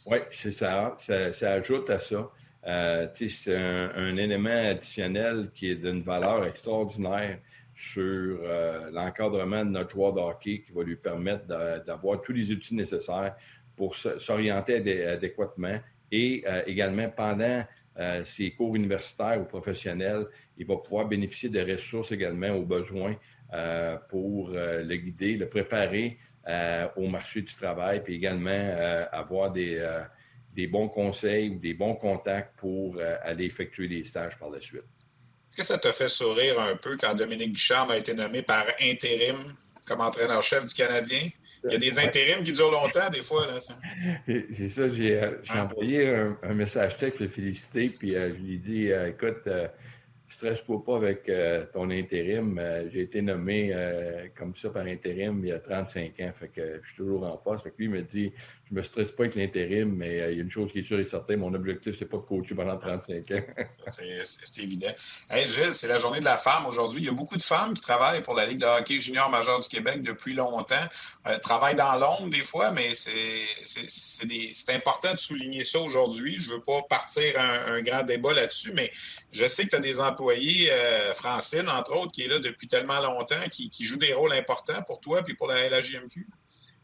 [0.07, 0.95] Oui, c'est ça.
[0.99, 1.53] ça.
[1.53, 2.31] ajoute à ça.
[3.15, 7.39] c'est un, élément additionnel qui est d'une valeur extraordinaire
[7.75, 11.47] sur euh, l'encadrement de notre joueur de hockey qui va lui permettre
[11.85, 13.37] d'avoir tous les outils nécessaires
[13.77, 15.79] pour s'orienter adéquatement
[16.11, 17.65] et euh, également pendant
[17.99, 23.17] euh, ses cours universitaires ou professionnels, il va pouvoir bénéficier des ressources également aux besoins
[24.09, 26.19] pour le guider, le préparer
[26.97, 29.81] au marché du travail, puis également avoir des,
[30.53, 34.83] des bons conseils ou des bons contacts pour aller effectuer des stages par la suite.
[35.51, 38.67] Est-ce que ça te fait sourire un peu quand Dominique Ducharme a été nommé par
[38.81, 39.55] intérim?
[39.87, 41.29] Comme entraîneur-chef du Canadien?
[41.65, 43.47] Il y a des intérims qui durent longtemps, des fois.
[44.27, 45.65] C'est ça, j'ai euh, ah.
[45.65, 46.07] envoyé
[46.43, 49.49] un, message texte le féliciter, puis euh, je lui ai dit euh, écoute,
[50.29, 51.31] stresse-toi pas avec
[51.73, 52.61] ton intérim.
[52.93, 53.75] j'ai été nommé
[54.37, 57.37] comme ça par intérim il y a 35 ans, fait que je suis toujours en
[57.37, 57.65] poste.
[57.65, 58.33] Fait que lui, il me dit
[58.69, 60.83] je me stresse pas avec l'intérim, mais euh, il y a une chose qui est
[60.83, 63.43] sûre et certaine, mon objectif, c'est pas de coacher pendant 35 ans.
[63.87, 64.93] c'est évident.
[65.31, 67.03] Hey Gilles, c'est la journée de la femme aujourd'hui.
[67.03, 69.61] Il y a beaucoup de femmes qui travaillent pour la Ligue de hockey junior majeur
[69.61, 70.75] du Québec depuis longtemps.
[71.27, 76.37] Euh, travaillent dans l'ombre des fois, mais c'est important de souligner ça aujourd'hui.
[76.41, 78.91] Je veux pas partir un, grand débat là-dessus, mais
[79.37, 82.69] je sais que tu as des employés, euh, Francine, entre autres, qui est là depuis
[82.69, 86.27] tellement longtemps, qui, qui jouent des rôles importants pour toi et pour la LHJMQ.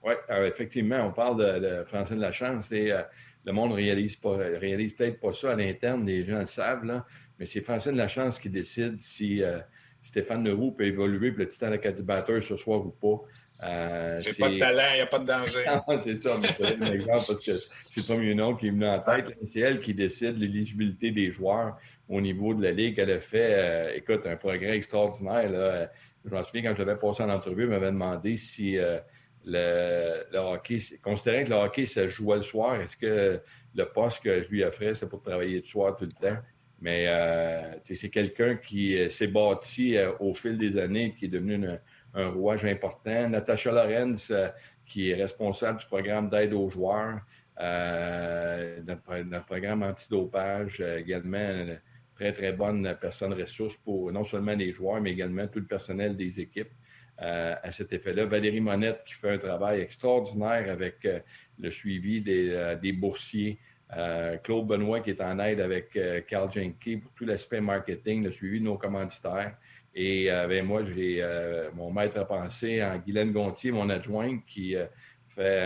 [0.05, 0.15] Oui,
[0.47, 3.03] effectivement, on parle de, de Francine Lachance et euh,
[3.45, 6.85] le monde ne réalise, pas, réalise peut-être pas ça à l'interne, les gens le savent,
[6.85, 7.07] là,
[7.39, 9.59] mais c'est Francine Lachance qui décide si euh,
[10.03, 13.23] Stéphane Leroux peut évoluer petit temps à du batteur ce soir ou pas.
[13.65, 15.65] Euh, J'ai pas de talent, il n'y a pas de danger.
[16.05, 18.87] c'est ça, mais c'est un exemple parce que c'est le premier nom qui est venu
[18.87, 19.27] en tête.
[19.47, 21.79] C'est elle qui décide l'éligibilité des joueurs
[22.13, 22.99] au niveau de la Ligue.
[22.99, 25.89] Elle a fait, écoute, un progrès extraordinaire.
[26.25, 28.79] Je me souviens quand je l'avais passé en entrevue, elle m'avait demandé si
[29.45, 33.41] le, hockey, considérant que le hockey, ça jouait le soir, est-ce que
[33.75, 36.39] le poste que je lui offrais, c'est pour travailler le soir tout le temps?
[36.83, 41.29] Mais euh, c'est quelqu'un qui euh, s'est bâti euh, au fil des années, qui est
[41.29, 41.69] devenu
[42.13, 43.29] un rouage important.
[43.29, 44.33] Natacha Lorenz,
[44.85, 47.21] qui est responsable du programme d'aide aux joueurs,
[47.57, 51.67] notre, programme antidopage, également
[52.15, 56.17] très, très bonne personne ressource pour non seulement les joueurs, mais également tout le personnel
[56.17, 56.73] des équipes.
[57.21, 58.25] Euh, à cet effet-là.
[58.25, 61.21] Valérie Monette qui fait un travail extraordinaire avec euh,
[61.59, 63.59] le suivi des, euh, boursiers.
[64.43, 68.59] Claude Benoît qui est en aide avec Carl Jenke pour tout l'aspect marketing, le suivi
[68.59, 69.55] de nos commanditaires.
[69.95, 71.23] Et avec moi, j'ai
[71.75, 74.75] mon maître à penser en Guylaine Gontier, mon adjoint, qui
[75.37, 75.61] fait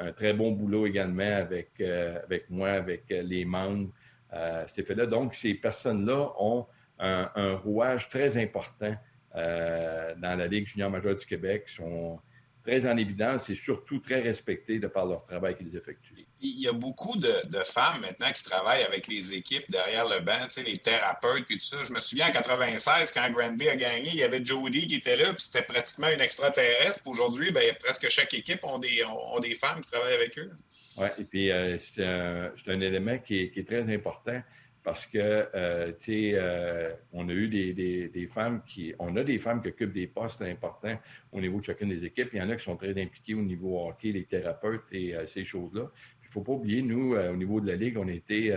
[0.00, 3.90] un, très bon boulot également avec, avec moi, avec les membres
[4.34, 5.06] à cet effet-là.
[5.06, 6.66] Donc, ces personnes-là ont
[6.98, 8.94] un rouage très important
[9.36, 12.20] euh, dans la Ligue junior majeure du Québec sont
[12.62, 16.24] très en évidence et surtout très respectés de par leur travail qu'ils effectuent.
[16.40, 17.32] Il y a beaucoup de,
[17.64, 21.78] femmes maintenant qui travaillent avec les équipes derrière le banc, les thérapeutes et tout ça.
[21.82, 25.16] Je me souviens en 96, quand Granby a gagné, il y avait Jody qui était
[25.16, 27.06] là, puis c'était pratiquement une extraterrestre.
[27.06, 30.50] Aujourd'hui, ben, presque chaque équipe ont, des femmes qui travaillent avec eux.
[30.96, 34.40] Oui, et puis euh, c'est un, élément qui est très important
[34.84, 39.38] parce que, euh, tu sais, euh, on a eu des, femmes qui, on a des
[39.38, 41.00] femmes qui occupent des postes importants
[41.32, 42.28] au niveau de chacune des équipes.
[42.34, 45.26] Il y en a qui sont très impliqués au niveau hockey, les thérapeutes et euh,
[45.26, 45.90] ces choses-là.
[46.22, 48.52] Il ne faut pas oublier, nous, au niveau de la Ligue, on était,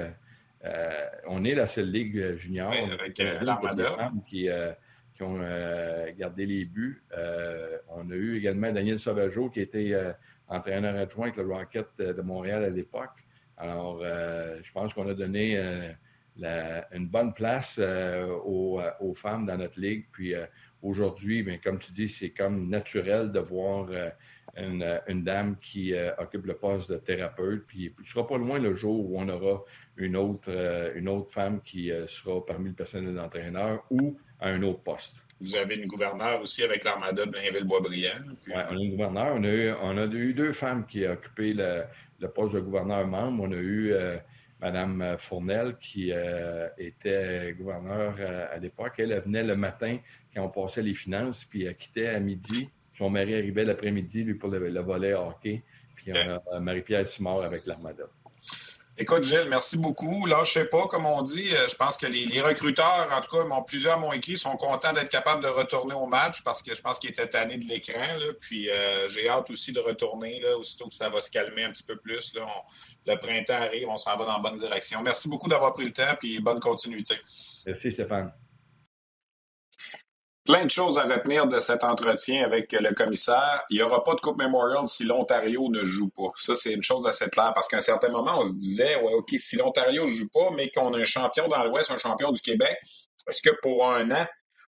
[1.27, 2.71] on est la seule Ligue junior.
[2.71, 3.91] Oui, avec l'armada.
[3.95, 4.49] femmes qui,
[5.13, 5.39] qui ont
[6.17, 7.03] gardé les buts.
[7.89, 9.93] on a eu également Daniel Sauvageau qui était
[10.47, 13.25] entraîneur adjoint avec le Rocket de Montréal à l'époque.
[13.57, 15.57] Alors, je pense qu'on a donné
[16.91, 20.05] une bonne place euh, euh, aux, femmes dans notre ligue.
[20.11, 20.45] Puis euh,
[20.81, 23.89] aujourd'hui, comme tu dis, c'est comme naturel de voir
[24.55, 27.65] une, dame qui occupe le poste de thérapeute.
[27.67, 29.63] Puis ne sera pas loin le jour où on aura
[29.97, 30.51] une autre,
[30.95, 35.26] une autre femme qui sera parmi le personnel d'entraîneur ou à un autre poste.
[35.39, 38.23] Vous avez une gouverneure aussi avec l'Armada de Blainville-Boisbriand.
[38.47, 39.35] Oui, on a une gouverneure.
[39.35, 43.05] On a, eu, on a eu deux femmes qui ont occupé le, poste de gouverneur
[43.05, 43.43] membre.
[43.43, 43.93] On a eu
[44.59, 48.93] Madame euh, Fournel, qui euh, était gouverneure euh, à l'époque.
[48.97, 49.97] Elle, venait le matin
[50.33, 52.69] quand on passait les finances, puis elle quittait à midi.
[52.97, 55.61] Son mari arrivait l'après-midi, lui, pour le, volet hockey.
[55.95, 58.05] Puis on a Marie-Pierre Simard avec l'Armada.
[58.99, 60.25] Écoute, Gilles, merci beaucoup.
[60.25, 63.29] Là, je sais pas, comme on dit, euh, je pense que les, recruteurs, en tout
[63.29, 66.81] cas, plusieurs m'ont écrit, sont contents d'être capables de retourner au match parce que je
[66.81, 68.01] pense qu'ils étaient tannés de l'écran.
[68.41, 71.71] Puis euh, j'ai hâte aussi de retourner, là, aussitôt que ça va se calmer un
[71.71, 72.33] petit peu plus.
[73.05, 75.03] Le printemps arrive, on s'en va dans la bonne direction.
[75.03, 77.15] Merci beaucoup d'avoir pris le temps et bonne continuité.
[77.67, 78.31] Merci, Stéphane
[80.47, 83.63] plein de choses à retenir de cet entretien avec le commissaire.
[83.69, 86.31] Il n'y aura pas de Coupe Memorial si l'Ontario ne joue pas.
[86.35, 89.13] Ça, c'est une chose assez claire parce qu'à un certain moment, on se disait, ouais,
[89.13, 92.31] OK, si l'Ontario ne joue pas, mais qu'on a un champion dans l'Ouest, un champion
[92.31, 92.77] du Québec,
[93.27, 94.25] est-ce que pour un an,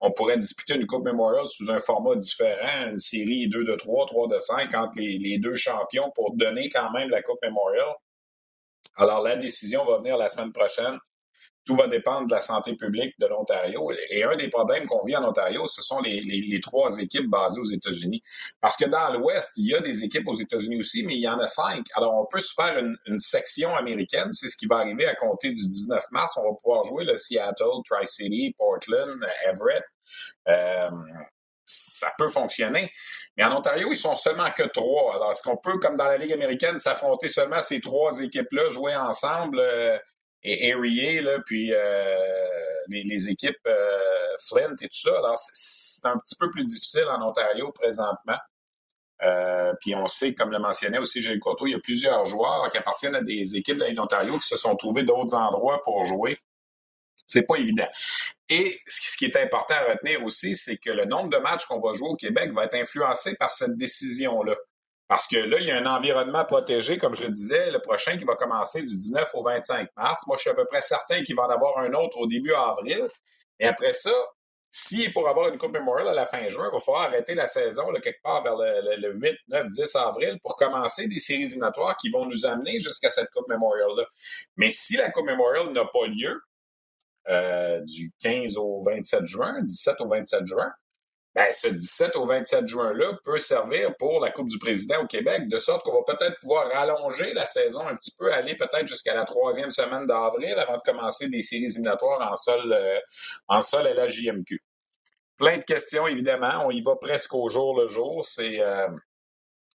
[0.00, 4.06] on pourrait disputer une Coupe Memorial sous un format différent, une série 2 de 3,
[4.06, 7.94] 3 de 5 entre les, les deux champions pour donner quand même la Coupe Memorial?
[8.96, 10.98] Alors, la décision va venir la semaine prochaine
[11.68, 13.92] tout va dépendre de la santé publique de l'Ontario.
[14.08, 17.70] Et un des problèmes qu'on vit en Ontario, ce sont les, trois équipes basées aux
[17.70, 18.22] États-Unis.
[18.62, 21.28] Parce que dans l'Ouest, il y a des équipes aux États-Unis aussi, mais il y
[21.28, 21.84] en a cinq.
[21.92, 24.32] Alors, on peut se faire une, section américaine.
[24.32, 26.38] C'est ce qui va arriver à compter du 19 mars.
[26.38, 29.84] On va pouvoir jouer le Seattle, Tri-City, Portland, Everett.
[30.48, 30.88] Euh,
[31.66, 32.90] ça peut fonctionner.
[33.36, 35.16] Mais en Ontario, ils sont seulement que trois.
[35.16, 38.96] Alors, est-ce qu'on peut, comme dans la Ligue américaine, s'affronter seulement ces trois équipes-là, jouer
[38.96, 39.58] ensemble?
[39.60, 39.98] Euh,
[40.42, 42.16] et Erie, là, puis euh,
[42.88, 45.16] les, équipes euh, Flint et tout ça.
[45.18, 48.38] Alors, c'est un petit peu plus difficile en Ontario présentement.
[49.22, 52.70] Euh, puis on sait, comme le mentionnait aussi Gilles Coteau, il y a plusieurs joueurs
[52.70, 56.38] qui appartiennent à des équipes de l'Ontario qui se sont trouvés d'autres endroits pour jouer.
[57.26, 57.88] C'est pas évident.
[58.48, 61.80] Et ce qui est important à retenir aussi, c'est que le nombre de matchs qu'on
[61.80, 64.54] va jouer au Québec va être influencé par cette décision-là.
[65.08, 68.18] Parce que là, il y a un environnement protégé, comme je le disais, le prochain
[68.18, 70.26] qui va commencer du 19 au 25 mars.
[70.26, 72.52] Moi, je suis à peu près certain qu'il va en avoir un autre au début
[72.52, 73.08] avril.
[73.58, 74.12] Et après ça,
[74.70, 77.46] si pour avoir une Coupe Memorial à la fin juin, il va falloir arrêter la
[77.46, 82.10] saison quelque part vers le, 8, 9, 10 avril pour commencer des séries éliminatoires qui
[82.10, 84.04] vont nous amener jusqu'à cette Coupe Memorial-là.
[84.56, 86.38] Mais si la Coupe Memorial n'a pas lieu
[87.28, 90.70] euh, du 15 au 27 juin, 17 au 27 juin,
[91.38, 95.46] ben, ce 17 au 27 juin-là peut servir pour la Coupe du Président au Québec,
[95.46, 99.14] de sorte qu'on va peut-être pouvoir rallonger la saison un petit peu, aller peut-être jusqu'à
[99.14, 102.98] la troisième semaine d'avril avant de commencer des séries éliminatoires en sol, euh,
[103.46, 104.60] en sol à la JMQ.
[105.36, 106.66] Plein de questions, évidemment.
[106.66, 108.24] On y va presque au jour le jour.
[108.24, 108.88] C'est euh,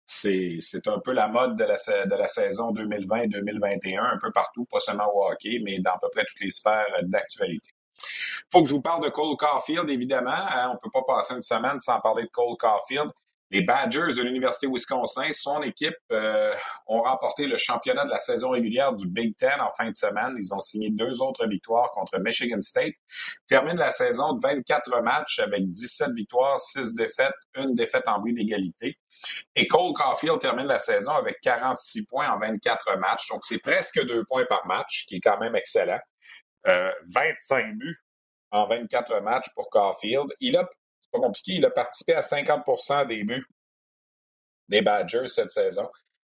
[0.04, 4.80] c'est un peu la mode de la, de la saison 2020-2021, un peu partout, pas
[4.80, 7.70] seulement au hockey, mais dans à peu près toutes les sphères d'actualité.
[8.50, 10.30] Faut que je vous parle de Cole Caulfield, évidemment.
[10.32, 10.68] Hein.
[10.70, 13.10] on ne peut pas passer une semaine sans parler de Cole Caulfield.
[13.52, 16.54] Les Badgers de l'Université Wisconsin, son équipe, euh,
[16.86, 20.34] ont remporté le championnat de la saison régulière du Big Ten en fin de semaine.
[20.38, 22.94] Ils ont signé deux autres victoires contre Michigan State.
[23.46, 28.32] Termine la saison de 24 matchs avec 17 victoires, 6 défaites, une défaite en bris
[28.32, 28.98] d'égalité.
[29.54, 33.28] Et Cole Caulfield termine la saison avec 46 points en 24 matchs.
[33.28, 36.00] Donc, c'est presque deux points par match, qui est quand même excellent.
[36.64, 37.98] 25 euh, buts
[38.50, 40.26] en 24 matchs pour Caulfield.
[40.40, 40.68] Il a,
[41.00, 43.46] c'est pas compliqué, il a participé à 50% des buts
[44.68, 45.88] des Badgers cette saison.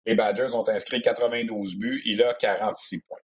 [0.07, 3.19] Les Badgers ont inscrit 92 buts, il a 46 points.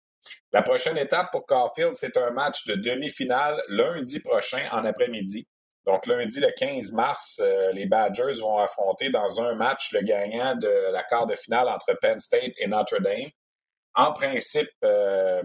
[0.52, 5.46] La prochaine étape pour Caulfield, c'est un match de demi-finale lundi prochain en après-midi.
[5.86, 10.56] Donc lundi le 15 mars, euh, les Badgers vont affronter dans un match le gagnant
[10.56, 13.28] de la quart de finale entre Penn State et Notre Dame.
[13.94, 15.42] En principe, euh,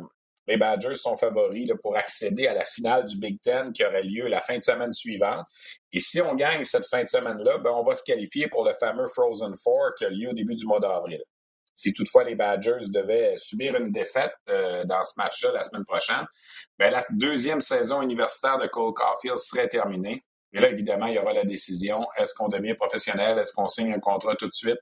[0.49, 4.27] les Badgers sont favoris pour accéder à la finale du Big Ten qui aurait lieu
[4.27, 5.45] la fin de semaine suivante.
[5.93, 8.73] Et si on gagne cette fin de semaine-là, ben, on va se qualifier pour le
[8.73, 11.21] fameux Frozen Four qui a lieu au début du mois d'avril.
[11.75, 16.25] Si toutefois les Badgers devaient subir une défaite euh, dans ce match-là la semaine prochaine,
[16.79, 20.23] ben, la deuxième saison universitaire de Cole Caulfield serait terminée.
[20.51, 22.07] Et là, évidemment, il y aura la décision.
[22.17, 23.37] Est-ce qu'on devient professionnel?
[23.37, 24.79] Est-ce qu'on signe un contrat tout de suite?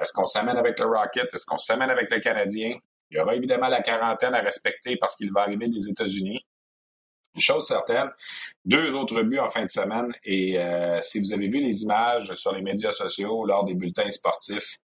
[0.00, 1.32] Est-ce qu'on s'amène avec le Rocket?
[1.34, 2.78] Est-ce qu'on s'amène avec le Canadien?
[3.10, 6.40] Il y aura évidemment la quarantaine à respecter parce qu'il va arriver des États-Unis.
[7.36, 8.10] Une chose certaine,
[8.64, 10.10] deux autres buts en fin de semaine.
[10.24, 14.10] Et euh, si vous avez vu les images sur les médias sociaux lors des bulletins
[14.10, 14.78] sportifs,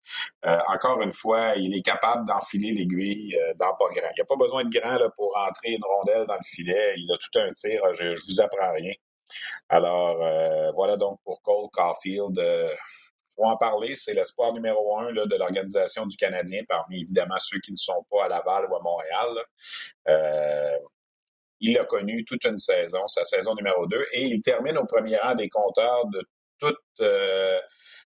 [0.45, 4.11] euh, encore une fois, il est capable d'enfiler l'aiguille euh, dans pas grand.
[4.11, 6.95] Il n'y a pas besoin de grand là, pour rentrer une rondelle dans le filet.
[6.97, 7.81] Il a tout un tir.
[7.93, 8.93] Je, ne vous apprends rien.
[9.69, 10.19] Alors,
[10.75, 12.39] voilà donc pour Cole Caulfield
[13.35, 13.95] faut en parler.
[13.95, 18.25] C'est l'espoir numéro un de l'organisation du Canadien, parmi évidemment ceux qui ne sont pas
[18.25, 19.45] à Laval ou à Montréal.
[20.09, 20.79] Euh,
[21.61, 25.17] il a connu toute une saison, sa saison numéro 2, et il termine au premier
[25.17, 26.23] rang des compteurs de
[26.59, 27.61] toute euh,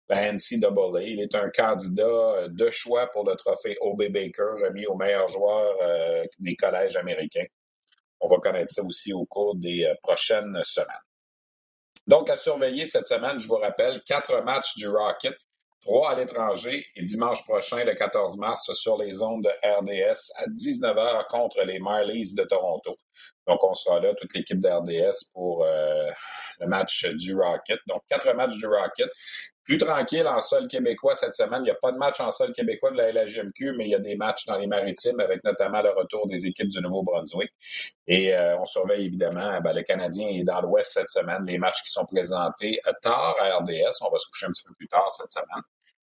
[0.10, 1.02] la NCAA.
[1.04, 4.10] Il est un candidat de choix pour le trophée O.B.
[4.10, 7.46] Baker remis au meilleur joueur euh, des collèges américains.
[8.20, 11.05] On va connaître ça aussi au cours des prochaines semaines.
[12.08, 15.36] Donc, à surveiller cette semaine, je vous rappelle, quatre matchs du Rocket,
[15.82, 20.46] trois à l'étranger et dimanche prochain, le 14 mars, sur les ondes de RDS à
[20.48, 22.96] 19h contre les Marlies de Toronto.
[23.48, 26.10] Donc, on sera là, toute l'équipe d'RDS pour euh,
[26.60, 27.80] le match du Rocket.
[27.88, 29.10] Donc, quatre matchs du Rocket.
[29.66, 31.62] Plus tranquille en sol québécois cette semaine.
[31.62, 33.96] Il n'y a pas de match en sol québécois de la LHMQ, mais il y
[33.96, 37.52] a des matchs dans les maritimes avec notamment le retour des équipes du Nouveau-Brunswick.
[38.08, 41.44] Et euh, on surveille évidemment, ben, le Canadien est dans l'Ouest cette semaine.
[41.46, 44.02] Les matchs qui sont présentés tard à RDS.
[44.02, 45.64] On va se coucher un petit peu plus tard cette semaine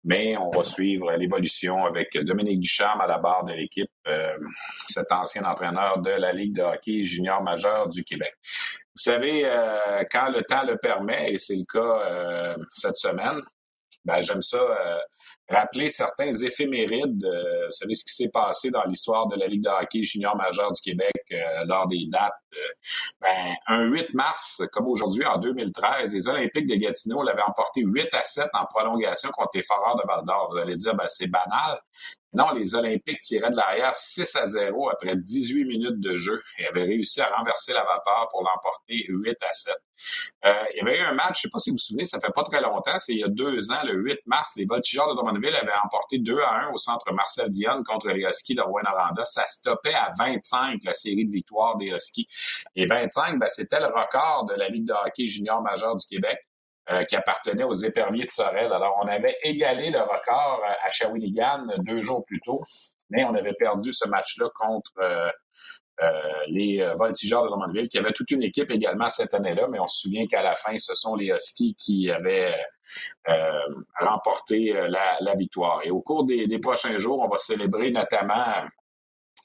[0.03, 4.37] mais on va suivre l'évolution avec Dominique Ducharme à la barre de l'équipe, euh,
[4.87, 8.33] cet ancien entraîneur de la Ligue de hockey junior majeur du Québec.
[8.95, 13.39] Vous savez, euh, quand le temps le permet, et c'est le cas euh, cette semaine,
[14.05, 14.57] ben, j'aime ça
[15.49, 17.25] rappeler certains éphémérides.
[17.25, 20.81] Euh, ce qui s'est passé dans l'histoire de la Ligue de hockey junior majeur du
[20.81, 22.33] Québec euh, lors des dates.
[22.53, 22.57] Euh,
[23.21, 28.13] ben, un 8 mars, comme aujourd'hui, en 2013, les Olympiques de Gatineau l'avaient emporté 8
[28.13, 30.49] à 7 en prolongation contre les Foreurs de Val-d'Or.
[30.51, 31.79] Vous allez dire, ben, c'est banal.
[32.33, 36.67] Non, les Olympiques tiraient de l'arrière 6 à 0 après 18 minutes de jeu et
[36.67, 39.73] avaient réussi à renverser la vapeur pour l'emporter 8 à 7.
[40.45, 42.05] Euh, il y avait eu un match, je ne sais pas si vous vous souvenez,
[42.05, 44.65] ça fait pas très longtemps, c'est il y a deux ans, le 8 mars, les
[44.65, 48.55] Voltigeurs de Drummondville avaient emporté 2 à 1 au centre Marcel Dionne contre les Huskies
[48.55, 49.25] de Rouen-Noranda.
[49.25, 52.27] Ça stoppait à 25 la série de victoires des Huskies.
[52.75, 56.39] Et 25, ben, c'était le record de la Ligue de hockey junior majeur du Québec.
[56.91, 58.73] Euh, qui appartenait aux éperviers de Sorel.
[58.73, 62.63] Alors, on avait égalé le record euh, à Shawinigan deux jours plus tôt,
[63.11, 65.29] mais on avait perdu ce match-là contre euh,
[66.47, 69.99] les Voltigeurs de Drummondville, qui avaient toute une équipe également cette année-là, mais on se
[69.99, 72.55] souvient qu'à la fin, ce sont les Huskies qui avaient
[73.99, 75.81] remporté la, victoire.
[75.83, 78.63] Et au cours des, des prochains jours, on va célébrer notamment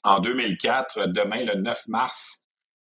[0.03, 2.44] en 2004, demain le 9 mars,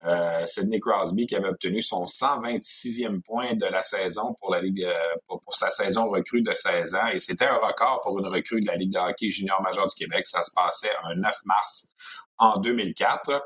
[0.04, 4.84] euh, Sidney Crosby qui avait obtenu son 126e point de la saison pour la Ligue
[4.84, 4.94] euh,
[5.26, 8.66] pour, sa saison recrue de 16 ans et c'était un record pour une recrue de
[8.66, 10.26] la Ligue de hockey junior majeur du Québec.
[10.26, 11.88] Ça se passait un 9 mars
[12.38, 13.44] en 2004.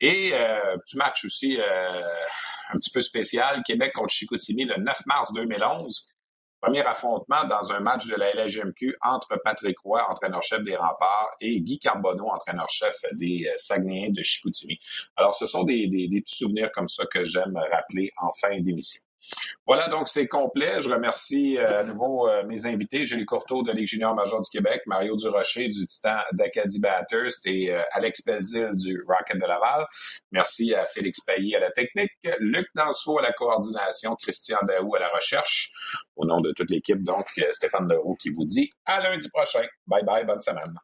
[0.00, 2.02] Et euh, petit match aussi euh,
[2.70, 6.08] un petit peu spécial, Québec contre Chicoutimi le 9 mars 2011.
[6.62, 11.60] Premier affrontement dans un match de la LGMQ entre Patrick Roy, entraîneur-chef des Remparts, et
[11.60, 14.78] Guy Carbonneau, entraîneur-chef des euh, Saguenayens de Chicoutimi.
[15.16, 19.02] Alors, ce sont des, des petits souvenirs comme ça que j'aime rappeler en fin d'émission.
[19.66, 20.80] Voilà, donc c'est complet.
[20.80, 24.50] Je remercie euh, à nouveau euh, mes invités, Julie Courteau de Ligue junior major du
[24.50, 29.86] Québec, Mario Durocher du Titan d'Acadie Bathurst et euh, Alex Pelzil du Rocket de Laval.
[30.32, 32.10] Merci à Félix Payet à la technique,
[32.40, 35.70] Luc Danseau à la coordination, Christian Daou à la recherche.
[36.16, 39.64] Au nom de toute l'équipe, donc Stéphane Leroux qui vous dit à lundi prochain.
[39.86, 40.74] Bye bye, bonne semaine.